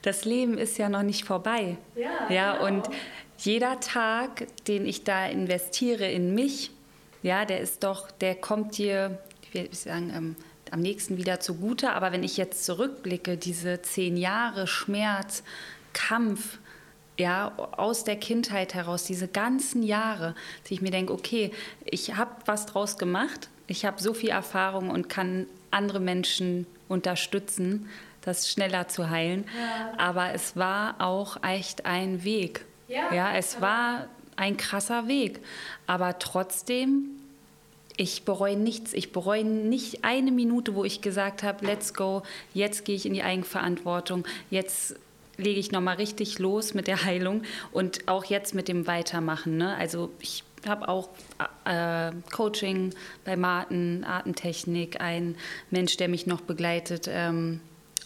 [0.02, 1.76] Das Leben ist ja noch nicht vorbei.
[1.96, 2.66] Ja, ja genau.
[2.66, 2.88] und
[3.44, 6.70] jeder Tag, den ich da investiere in mich,
[7.22, 10.36] ja, der ist doch, der kommt dir, ich will sagen, ähm,
[10.70, 11.92] am nächsten wieder zugute.
[11.92, 15.42] Aber wenn ich jetzt zurückblicke, diese zehn Jahre Schmerz,
[15.92, 16.58] Kampf,
[17.18, 21.50] ja, aus der Kindheit heraus, diese ganzen Jahre, dass ich mir denke, okay,
[21.84, 27.88] ich habe was draus gemacht, ich habe so viel Erfahrung und kann andere Menschen unterstützen,
[28.22, 29.44] das schneller zu heilen.
[29.98, 32.64] Aber es war auch echt ein Weg.
[32.90, 35.40] Ja, ja es war ein krasser Weg.
[35.86, 37.10] Aber trotzdem,
[37.96, 38.92] ich bereue nichts.
[38.92, 42.22] Ich bereue nicht eine Minute, wo ich gesagt habe, let's go,
[42.52, 44.96] jetzt gehe ich in die Eigenverantwortung, jetzt
[45.36, 49.56] lege ich nochmal richtig los mit der Heilung und auch jetzt mit dem Weitermachen.
[49.56, 49.74] Ne?
[49.76, 51.08] Also ich habe auch
[51.64, 55.36] äh, Coaching bei Martin, Artentechnik, ein
[55.70, 57.60] Mensch, der mich noch begleitet, ähm,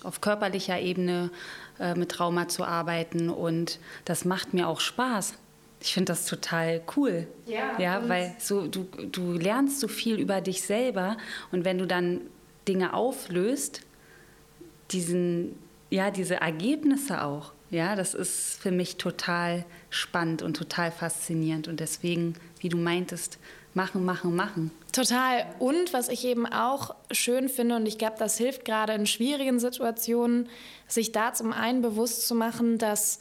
[0.04, 1.30] auf körperlicher Ebene
[1.78, 5.34] äh, mit Trauma zu arbeiten und das macht mir auch Spaß.
[5.80, 7.26] Ich finde das total cool.
[7.46, 11.16] Ja, ja weil so, du, du lernst so viel über dich selber
[11.52, 12.22] und wenn du dann
[12.66, 13.82] Dinge auflöst,
[14.90, 15.58] diesen,
[15.90, 21.66] ja, diese Ergebnisse auch, ja, das ist für mich total spannend und total faszinierend.
[21.66, 23.38] Und deswegen, wie du meintest,
[23.74, 24.70] machen, machen, machen.
[24.92, 25.46] Total.
[25.58, 29.58] Und was ich eben auch schön finde, und ich glaube, das hilft gerade in schwierigen
[29.58, 30.48] Situationen,
[30.86, 33.18] sich da zum einen bewusst zu machen, dass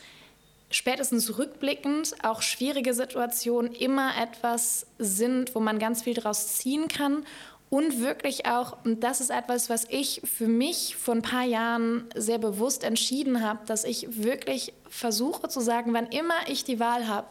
[0.69, 7.25] spätestens rückblickend auch schwierige Situationen immer etwas sind, wo man ganz viel daraus ziehen kann
[7.73, 12.05] und wirklich auch, und das ist etwas, was ich für mich vor ein paar Jahren
[12.13, 17.07] sehr bewusst entschieden habe, dass ich wirklich versuche zu sagen, wann immer ich die Wahl
[17.07, 17.25] habe,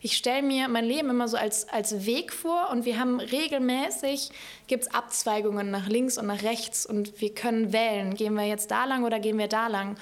[0.00, 4.30] ich stelle mir mein Leben immer so als, als Weg vor und wir haben regelmäßig,
[4.66, 8.70] gibt es Abzweigungen nach links und nach rechts und wir können wählen, gehen wir jetzt
[8.70, 9.96] da lang oder gehen wir da lang.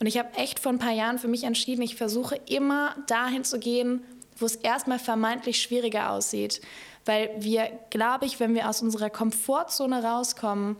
[0.00, 3.44] Und ich habe echt vor ein paar Jahren für mich entschieden, ich versuche immer dahin
[3.44, 4.02] zu gehen,
[4.36, 6.60] wo es erstmal vermeintlich schwieriger aussieht.
[7.04, 10.76] Weil wir, glaube ich, wenn wir aus unserer Komfortzone rauskommen,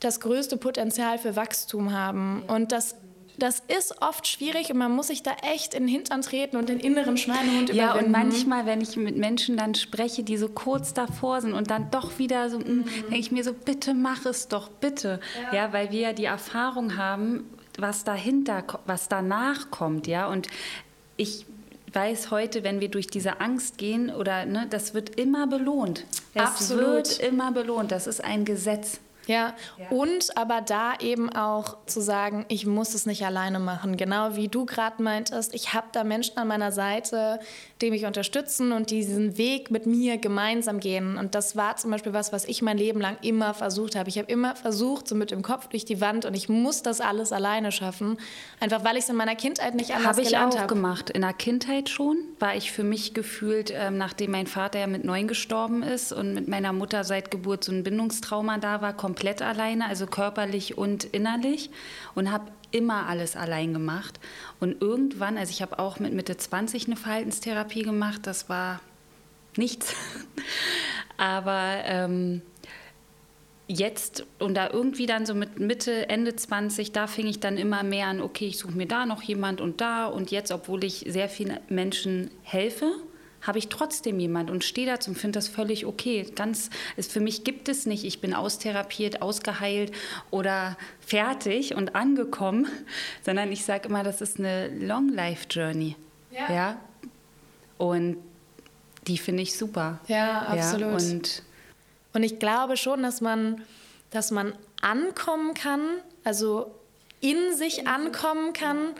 [0.00, 2.42] das größte Potenzial für Wachstum haben.
[2.46, 2.96] Und das
[3.38, 6.68] das ist oft schwierig und man muss sich da echt in den Hintern treten und
[6.68, 7.76] den inneren Schweinehund überwinden.
[7.76, 11.70] Ja, und manchmal, wenn ich mit Menschen dann spreche, die so kurz davor sind und
[11.70, 12.84] dann doch wieder so, mm, mhm.
[13.02, 15.20] denke ich mir so, bitte mach es doch, bitte.
[15.52, 15.54] Ja.
[15.54, 17.44] ja, weil wir ja die Erfahrung haben,
[17.78, 20.28] was dahinter, was danach kommt, ja.
[20.28, 20.48] Und
[21.16, 21.46] ich
[21.92, 26.04] weiß heute, wenn wir durch diese Angst gehen, oder ne, das wird immer belohnt.
[26.34, 26.86] Es Absolut.
[26.86, 27.90] wird immer belohnt.
[27.90, 29.00] Das ist ein Gesetz.
[29.26, 29.54] Ja.
[29.76, 29.88] ja.
[29.90, 33.96] und aber da eben auch zu sagen, ich muss es nicht alleine machen.
[33.96, 37.40] Genau wie du gerade meintest, ich habe da Menschen an meiner Seite,
[37.80, 41.18] die mich unterstützen und diesen Weg mit mir gemeinsam gehen.
[41.18, 44.08] Und das war zum Beispiel was, was ich mein Leben lang immer versucht habe.
[44.08, 47.00] Ich habe immer versucht, so mit dem Kopf durch die Wand und ich muss das
[47.00, 48.18] alles alleine schaffen.
[48.60, 50.44] Einfach weil ich es in meiner Kindheit nicht anders hab gelernt habe.
[50.44, 51.10] Habe ich auch gemacht.
[51.10, 55.04] In der Kindheit schon war ich für mich gefühlt, ähm, nachdem mein Vater ja mit
[55.04, 59.15] neun gestorben ist und mit meiner Mutter seit Geburt so ein Bindungstrauma da war, komplett
[59.24, 61.70] alleine, also körperlich und innerlich
[62.14, 64.20] und habe immer alles allein gemacht.
[64.60, 68.80] Und irgendwann, also ich habe auch mit Mitte 20 eine Verhaltenstherapie gemacht, das war
[69.56, 69.94] nichts.
[71.16, 72.42] Aber ähm,
[73.68, 77.82] jetzt und da irgendwie dann so mit Mitte, Ende 20, da fing ich dann immer
[77.82, 81.04] mehr an, okay, ich suche mir da noch jemand und da und jetzt, obwohl ich
[81.08, 82.92] sehr vielen Menschen helfe,
[83.42, 86.26] habe ich trotzdem jemand und stehe dazu und finde das völlig okay.
[86.34, 89.92] Ganz, ist, für mich gibt es nicht, ich bin austherapiert, ausgeheilt
[90.30, 92.66] oder fertig und angekommen,
[93.24, 95.96] sondern ich sage immer, das ist eine Long Life Journey.
[96.30, 96.52] Ja.
[96.52, 96.80] ja?
[97.78, 98.18] Und
[99.06, 100.00] die finde ich super.
[100.08, 101.00] Ja, absolut.
[101.00, 101.42] Ja, und,
[102.14, 103.62] und ich glaube schon, dass man,
[104.10, 105.80] dass man ankommen kann,
[106.24, 106.74] also
[107.20, 108.94] in sich ankommen kann,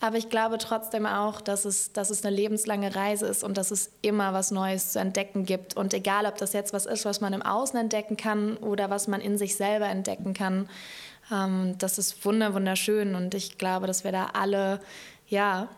[0.00, 3.70] aber ich glaube trotzdem auch, dass es, dass es eine lebenslange Reise ist und dass
[3.70, 5.76] es immer was Neues zu entdecken gibt.
[5.76, 9.08] Und egal, ob das jetzt was ist, was man im Außen entdecken kann oder was
[9.08, 10.70] man in sich selber entdecken kann,
[11.30, 13.14] ähm, das ist wunderschön.
[13.14, 14.80] Und ich glaube, dass wir da alle
[15.28, 15.68] ja,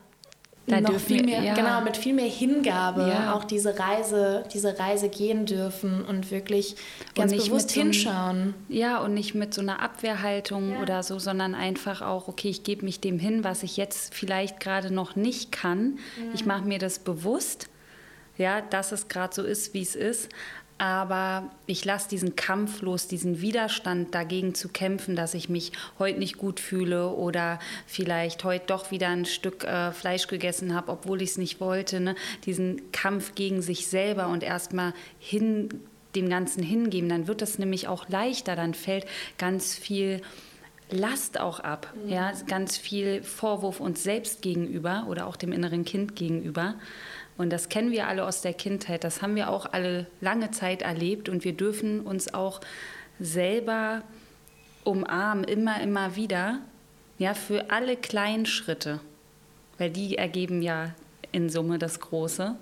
[0.66, 1.54] da noch viel mehr, ja.
[1.54, 3.34] genau, mit viel mehr Hingabe ja.
[3.34, 6.76] auch diese Reise, diese Reise gehen dürfen und wirklich
[7.14, 8.54] ganz und bewusst so hinschauen.
[8.68, 10.82] ja, und nicht mit so einer Abwehrhaltung ja.
[10.82, 14.60] oder so, sondern einfach auch, okay, ich gebe mich dem hin, was ich jetzt vielleicht
[14.60, 15.98] gerade noch nicht kann.
[16.34, 17.68] Ich mache mir das bewusst,
[18.38, 20.28] ja, dass es gerade so ist, wie es ist
[20.82, 25.70] aber ich lasse diesen Kampf los, diesen Widerstand dagegen zu kämpfen, dass ich mich
[26.00, 30.90] heute nicht gut fühle oder vielleicht heute doch wieder ein Stück äh, Fleisch gegessen habe,
[30.90, 32.00] obwohl ich es nicht wollte.
[32.00, 32.16] Ne?
[32.46, 35.68] Diesen Kampf gegen sich selber und erstmal hin
[36.16, 39.06] dem Ganzen hingeben, dann wird das nämlich auch leichter, dann fällt
[39.38, 40.20] ganz viel
[40.90, 42.10] Last auch ab, mhm.
[42.10, 46.74] ja, ganz viel Vorwurf uns selbst gegenüber oder auch dem inneren Kind gegenüber.
[47.36, 49.04] Und das kennen wir alle aus der Kindheit.
[49.04, 51.28] Das haben wir auch alle lange Zeit erlebt.
[51.28, 52.60] Und wir dürfen uns auch
[53.18, 54.02] selber
[54.84, 56.58] umarmen, immer, immer wieder,
[57.18, 59.00] ja, für alle kleinen Schritte.
[59.78, 60.94] Weil die ergeben ja
[61.30, 62.56] in Summe das Große.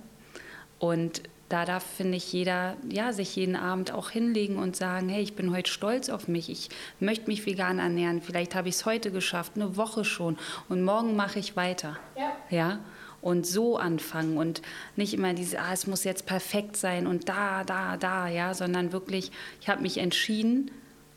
[0.79, 5.21] Und da darf, finde ich, jeder ja, sich jeden Abend auch hinlegen und sagen, hey,
[5.21, 8.87] ich bin heute stolz auf mich, ich möchte mich vegan ernähren, vielleicht habe ich es
[8.87, 11.99] heute geschafft, eine Woche schon und morgen mache ich weiter.
[12.17, 12.33] Ja.
[12.51, 12.79] ja?
[13.23, 14.63] Und so anfangen und
[14.97, 18.93] nicht immer diese, ah, es muss jetzt perfekt sein und da, da, da, ja, sondern
[18.93, 20.71] wirklich, ich habe mich entschieden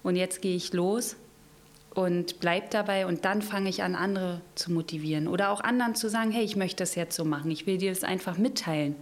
[0.03, 1.15] und jetzt gehe ich los
[1.93, 6.09] und bleib dabei und dann fange ich an, andere zu motivieren oder auch anderen zu
[6.09, 8.95] sagen, hey, ich möchte das jetzt so machen, ich will dir das einfach mitteilen.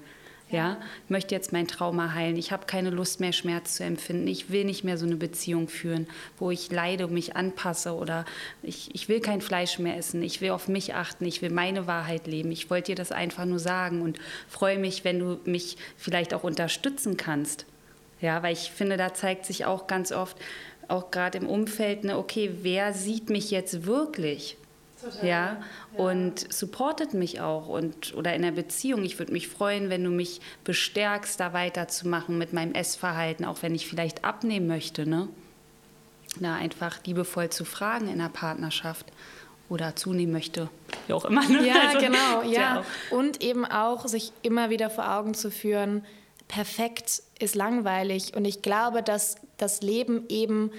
[0.52, 2.36] Ja, ich möchte jetzt mein Trauma heilen.
[2.36, 4.28] Ich habe keine Lust mehr, Schmerz zu empfinden.
[4.28, 8.26] Ich will nicht mehr so eine Beziehung führen, wo ich leide und mich anpasse oder
[8.62, 10.22] ich, ich will kein Fleisch mehr essen.
[10.22, 11.26] Ich will auf mich achten.
[11.26, 12.52] Ich will meine Wahrheit leben.
[12.52, 16.44] Ich wollte dir das einfach nur sagen und freue mich, wenn du mich vielleicht auch
[16.44, 17.66] unterstützen kannst.
[18.20, 20.38] Ja, weil ich finde, da zeigt sich auch ganz oft,
[20.90, 24.58] auch gerade im Umfeld, ne, okay, wer sieht mich jetzt wirklich?
[25.02, 25.28] Total.
[25.28, 25.58] Ja,
[25.98, 29.04] ja, und supportet mich auch und oder in der Beziehung.
[29.04, 33.74] Ich würde mich freuen, wenn du mich bestärkst, da weiterzumachen mit meinem Essverhalten, auch wenn
[33.74, 35.28] ich vielleicht abnehmen möchte, ne?
[36.40, 39.06] Da einfach liebevoll zu fragen in der Partnerschaft
[39.68, 40.70] oder zunehmen möchte,
[41.08, 41.48] wie auch immer.
[41.48, 41.68] Ne?
[41.68, 42.86] Ja, also, genau, ja.
[43.10, 46.06] Und eben auch sich immer wieder vor Augen zu führen,
[46.48, 48.34] perfekt ist langweilig.
[48.36, 50.72] Und ich glaube, dass das Leben eben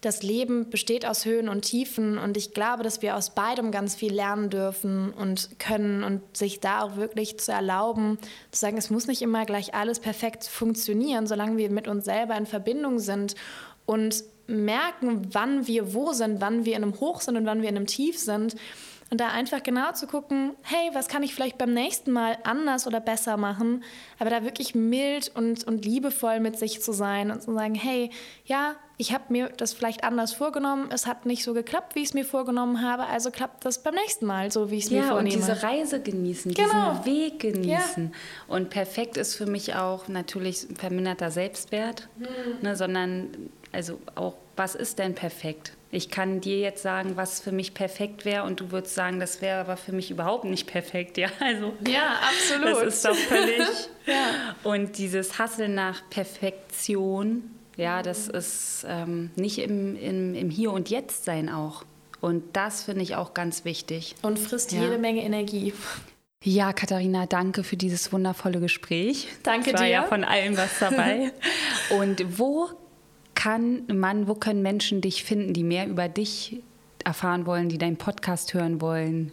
[0.00, 3.96] das Leben besteht aus Höhen und Tiefen und ich glaube, dass wir aus beidem ganz
[3.96, 8.18] viel lernen dürfen und können und sich da auch wirklich zu erlauben,
[8.52, 12.36] zu sagen, es muss nicht immer gleich alles perfekt funktionieren, solange wir mit uns selber
[12.36, 13.34] in Verbindung sind
[13.86, 17.68] und merken, wann wir wo sind, wann wir in einem Hoch sind und wann wir
[17.68, 18.54] in einem Tief sind
[19.10, 22.86] und da einfach genau zu gucken, hey, was kann ich vielleicht beim nächsten Mal anders
[22.86, 23.82] oder besser machen?
[24.18, 28.10] Aber da wirklich mild und, und liebevoll mit sich zu sein und zu sagen, hey,
[28.44, 32.08] ja, ich habe mir das vielleicht anders vorgenommen, es hat nicht so geklappt, wie ich
[32.08, 35.02] es mir vorgenommen habe, also klappt das beim nächsten Mal so, wie ich es ja,
[35.02, 35.36] mir vornehme.
[35.36, 36.90] Ja, und diese Reise genießen, genau.
[36.90, 38.12] diesen Weg genießen.
[38.12, 38.54] Ja.
[38.54, 42.26] Und perfekt ist für mich auch natürlich verminderter Selbstwert, hm.
[42.60, 43.30] ne, sondern
[43.72, 45.72] also auch, was ist denn perfekt?
[45.90, 49.40] Ich kann dir jetzt sagen, was für mich perfekt wäre und du würdest sagen, das
[49.40, 51.16] wäre aber für mich überhaupt nicht perfekt.
[51.16, 52.82] Ja, also, ja absolut.
[52.82, 53.66] Das ist doch völlig.
[54.06, 54.54] ja.
[54.64, 60.90] Und dieses Hasseln nach Perfektion, ja, das ist ähm, nicht im, im, im Hier und
[60.90, 61.84] Jetzt sein auch.
[62.20, 64.14] Und das finde ich auch ganz wichtig.
[64.22, 64.82] Und frisst ja.
[64.82, 65.72] jede Menge Energie.
[66.44, 69.28] Ja, Katharina, danke für dieses wundervolle Gespräch.
[69.42, 69.92] Danke es war dir.
[69.92, 71.32] ja von allem was dabei.
[71.90, 72.70] und wo
[73.38, 76.60] kann man, wo können Menschen dich finden, die mehr über dich
[77.04, 79.30] erfahren wollen, die deinen Podcast hören wollen?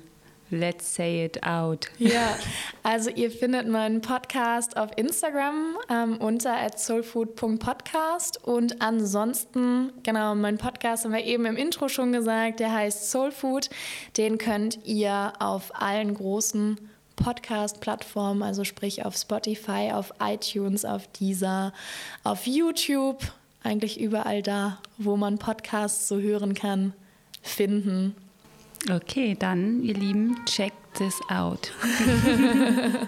[0.52, 1.88] Let's say it out.
[1.98, 2.38] Ja,
[2.84, 11.06] also ihr findet meinen Podcast auf Instagram ähm, unter soulfood.podcast und ansonsten, genau, mein Podcast
[11.06, 13.72] haben wir eben im Intro schon gesagt, der heißt Soulfood.
[14.18, 16.78] Den könnt ihr auf allen großen
[17.16, 21.74] Podcast-Plattformen, also sprich auf Spotify, auf iTunes, auf Deezer,
[22.24, 23.18] auf YouTube,
[23.66, 26.94] eigentlich überall da, wo man Podcasts so hören kann,
[27.42, 28.16] finden.
[28.92, 31.72] Okay, dann, ihr Lieben, check this out.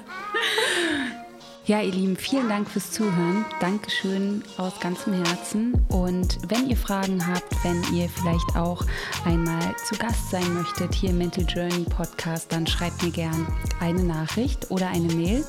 [1.65, 3.45] ja, ihr Lieben, vielen Dank fürs Zuhören.
[3.59, 5.73] Dankeschön aus ganzem Herzen.
[5.89, 8.83] Und wenn ihr Fragen habt, wenn ihr vielleicht auch
[9.25, 13.47] einmal zu Gast sein möchtet hier im Mental Journey Podcast, dann schreibt mir gern
[13.79, 15.45] eine Nachricht oder eine Mail.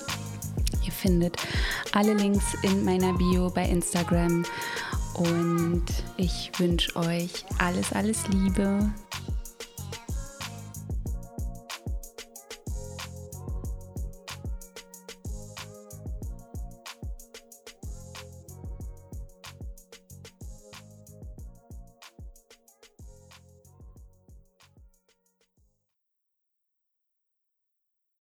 [0.84, 1.36] Ihr findet
[1.92, 4.44] alle Links in meiner Bio bei Instagram.
[5.18, 5.84] Und
[6.16, 8.88] ich wünsche euch alles, alles Liebe.